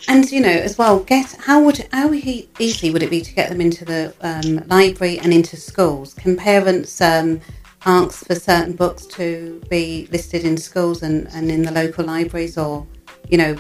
[0.09, 3.51] And you know, as well, get how would how easy would it be to get
[3.51, 6.15] them into the um, library and into schools?
[6.15, 7.43] Can parents um,
[7.85, 12.57] ask for certain books to be listed in schools and, and in the local libraries,
[12.57, 12.87] or
[13.29, 13.55] you know,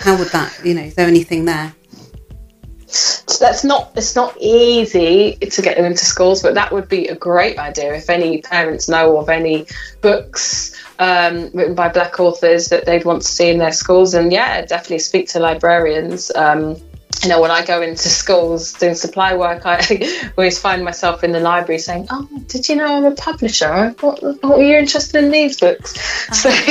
[0.00, 0.60] how would that?
[0.64, 1.72] You know, is there anything there?
[3.40, 7.14] That's not it's not easy to get them into schools but that would be a
[7.14, 9.66] great idea if any parents know of any
[10.00, 14.32] books um, written by black authors that they'd want to see in their schools and
[14.32, 16.76] yeah definitely speak to librarians um,
[17.22, 21.30] you know, when I go into schools doing supply work, I always find myself in
[21.30, 23.94] the library saying, "Oh, did you know I'm a publisher?
[24.00, 25.94] What, what are you interested in these books?"
[26.32, 26.48] So,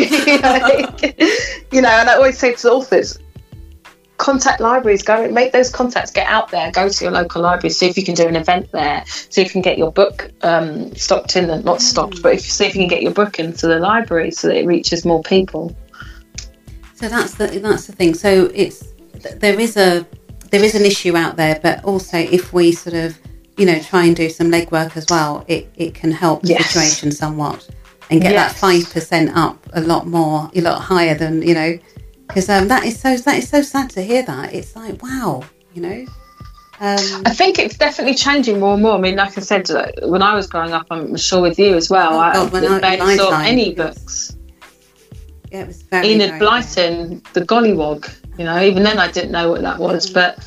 [1.71, 3.17] you know, and I always say to authors,
[4.21, 7.87] contact libraries, go make those contacts, get out there, go to your local library, see
[7.87, 10.93] if you can do an event there, see if you can get your book um,
[10.95, 13.65] stocked in, and not stocked, but if see if you can get your book into
[13.65, 15.75] the library so that it reaches more people.
[16.93, 18.13] So that's the that's the thing.
[18.13, 18.93] So it's
[19.37, 20.05] there is a
[20.51, 23.19] there is an issue out there, but also if we sort of
[23.57, 26.69] you know try and do some legwork as well, it, it can help the yes.
[26.69, 27.67] situation somewhat
[28.11, 28.53] and get yes.
[28.53, 31.79] that five percent up a lot more, a lot higher than you know
[32.31, 34.53] because um, that is so that is so sad to hear that.
[34.53, 36.05] It's like wow, you know.
[36.79, 38.95] Um, I think it's definitely changing more and more.
[38.95, 41.75] I mean, like I said, uh, when I was growing up, I'm sure with you
[41.75, 42.13] as well.
[42.33, 44.35] Oh God, I, I, barely saw time, any books.
[45.51, 46.13] Yeah, it was very.
[46.13, 48.09] Enid Blyton, the Gollywog.
[48.39, 50.39] You know, even then I didn't know what that was, but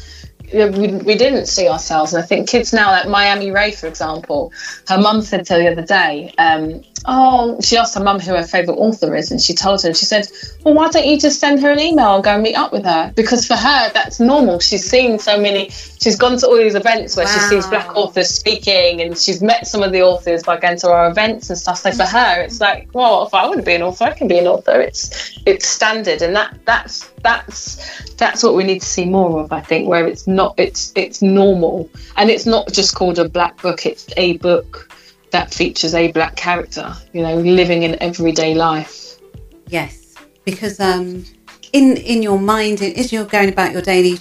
[0.55, 2.15] we, we didn't see ourselves.
[2.15, 4.53] And I think kids now, like Miami Ray, for example,
[4.89, 8.35] her mum said to her the other day, um, oh, she asked her mum who
[8.35, 10.27] her favourite author is, and she told her, and she said,
[10.63, 12.85] well, why don't you just send her an email and go and meet up with
[12.85, 13.13] her?
[13.15, 14.59] Because for her, that's normal.
[14.61, 17.33] She's seen so many, she's gone to all these events where wow.
[17.33, 20.91] she sees black authors speaking, and she's met some of the authors by going to
[20.91, 21.79] our events and stuff.
[21.79, 24.29] So for her, it's like, well, if I want to be an author, I can
[24.29, 24.81] be an author.
[24.81, 29.53] It's it's standard, and that that's that's that's what we need to see more of.
[29.53, 33.61] I think where it's not, it's it's normal, and it's not just called a black
[33.61, 33.85] book.
[33.87, 34.95] It's a book
[35.33, 39.18] that features a black character, you know, living in everyday life.
[39.66, 40.14] Yes,
[40.45, 41.25] because um,
[41.72, 44.18] in in your mind, as you're going about your daily,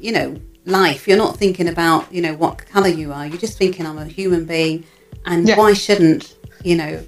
[0.00, 0.36] you know,
[0.66, 3.26] life, you're not thinking about you know what color you are.
[3.26, 4.84] You're just thinking I'm a human being,
[5.24, 5.56] and yeah.
[5.56, 7.02] why shouldn't you know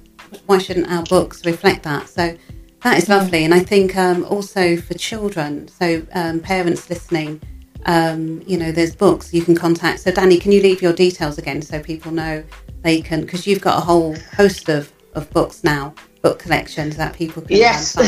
[0.47, 2.09] why shouldn't our books reflect that?
[2.09, 2.35] So
[2.83, 7.41] that is lovely, and I think um, also for children, so um, parents listening.
[7.85, 9.99] Um, you know, there's books you can contact.
[9.99, 12.43] So, Danny, can you leave your details again so people know
[12.81, 15.93] they can because you've got a whole host of, of books now
[16.23, 17.97] book collections that people can yes.
[17.99, 18.05] um,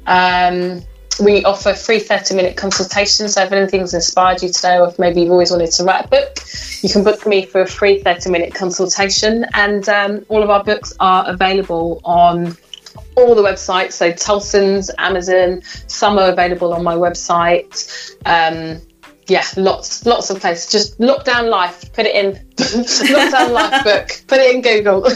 [0.07, 0.83] Um,
[1.21, 3.33] we offer free 30 minute consultations.
[3.33, 6.07] So if anything's inspired you today, or if maybe you've always wanted to write a
[6.07, 6.39] book,
[6.81, 9.45] you can book me for a free 30 minute consultation.
[9.53, 12.57] And um, all of our books are available on
[13.15, 13.93] all the websites.
[13.93, 18.15] So Tolson's, Amazon, some are available on my website.
[18.25, 18.81] Um,
[19.27, 20.71] yeah, lots, lots of places.
[20.71, 21.91] Just lockdown life.
[21.93, 24.21] Put it in lockdown life book.
[24.27, 25.07] Put it in Google.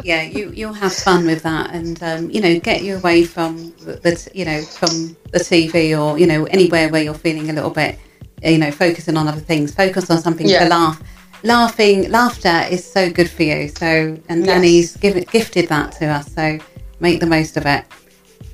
[0.04, 3.72] yeah, you you'll have fun with that, and um, you know, get you away from
[3.80, 7.70] the you know from the TV or you know anywhere where you're feeling a little
[7.70, 7.98] bit
[8.42, 9.74] you know, focusing on other things.
[9.74, 10.64] Focus on something Yeah.
[10.64, 11.02] to laugh.
[11.42, 13.68] Laughing, laughter is so good for you.
[13.68, 14.46] So, and Yes.
[14.46, 16.32] Danny's give, gifted that to us.
[16.34, 16.58] So,
[17.00, 17.84] make the most of it.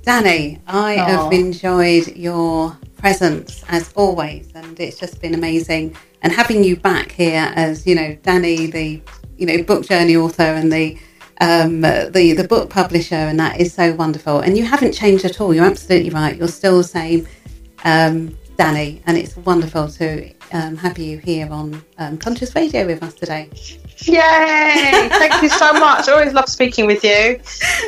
[0.04, 2.76] Danny, I have enjoyed your
[3.06, 5.96] presence as always, and it's just been amazing.
[6.22, 9.00] And having you back here as you know, Danny, the
[9.36, 10.98] you know book journey author and the
[11.40, 14.40] um, the the book publisher, and that is so wonderful.
[14.40, 15.54] And you haven't changed at all.
[15.54, 16.36] You're absolutely right.
[16.36, 17.28] You're still the same,
[17.84, 23.04] um, Danny, and it's wonderful to um, have you here on um, Conscious Radio with
[23.04, 23.48] us today.
[23.98, 25.08] Yay!
[25.10, 26.08] Thank you so much.
[26.08, 27.38] I always love speaking with you.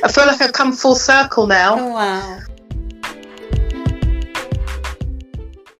[0.04, 1.76] I feel like I've come full circle now.
[1.76, 2.38] Oh wow!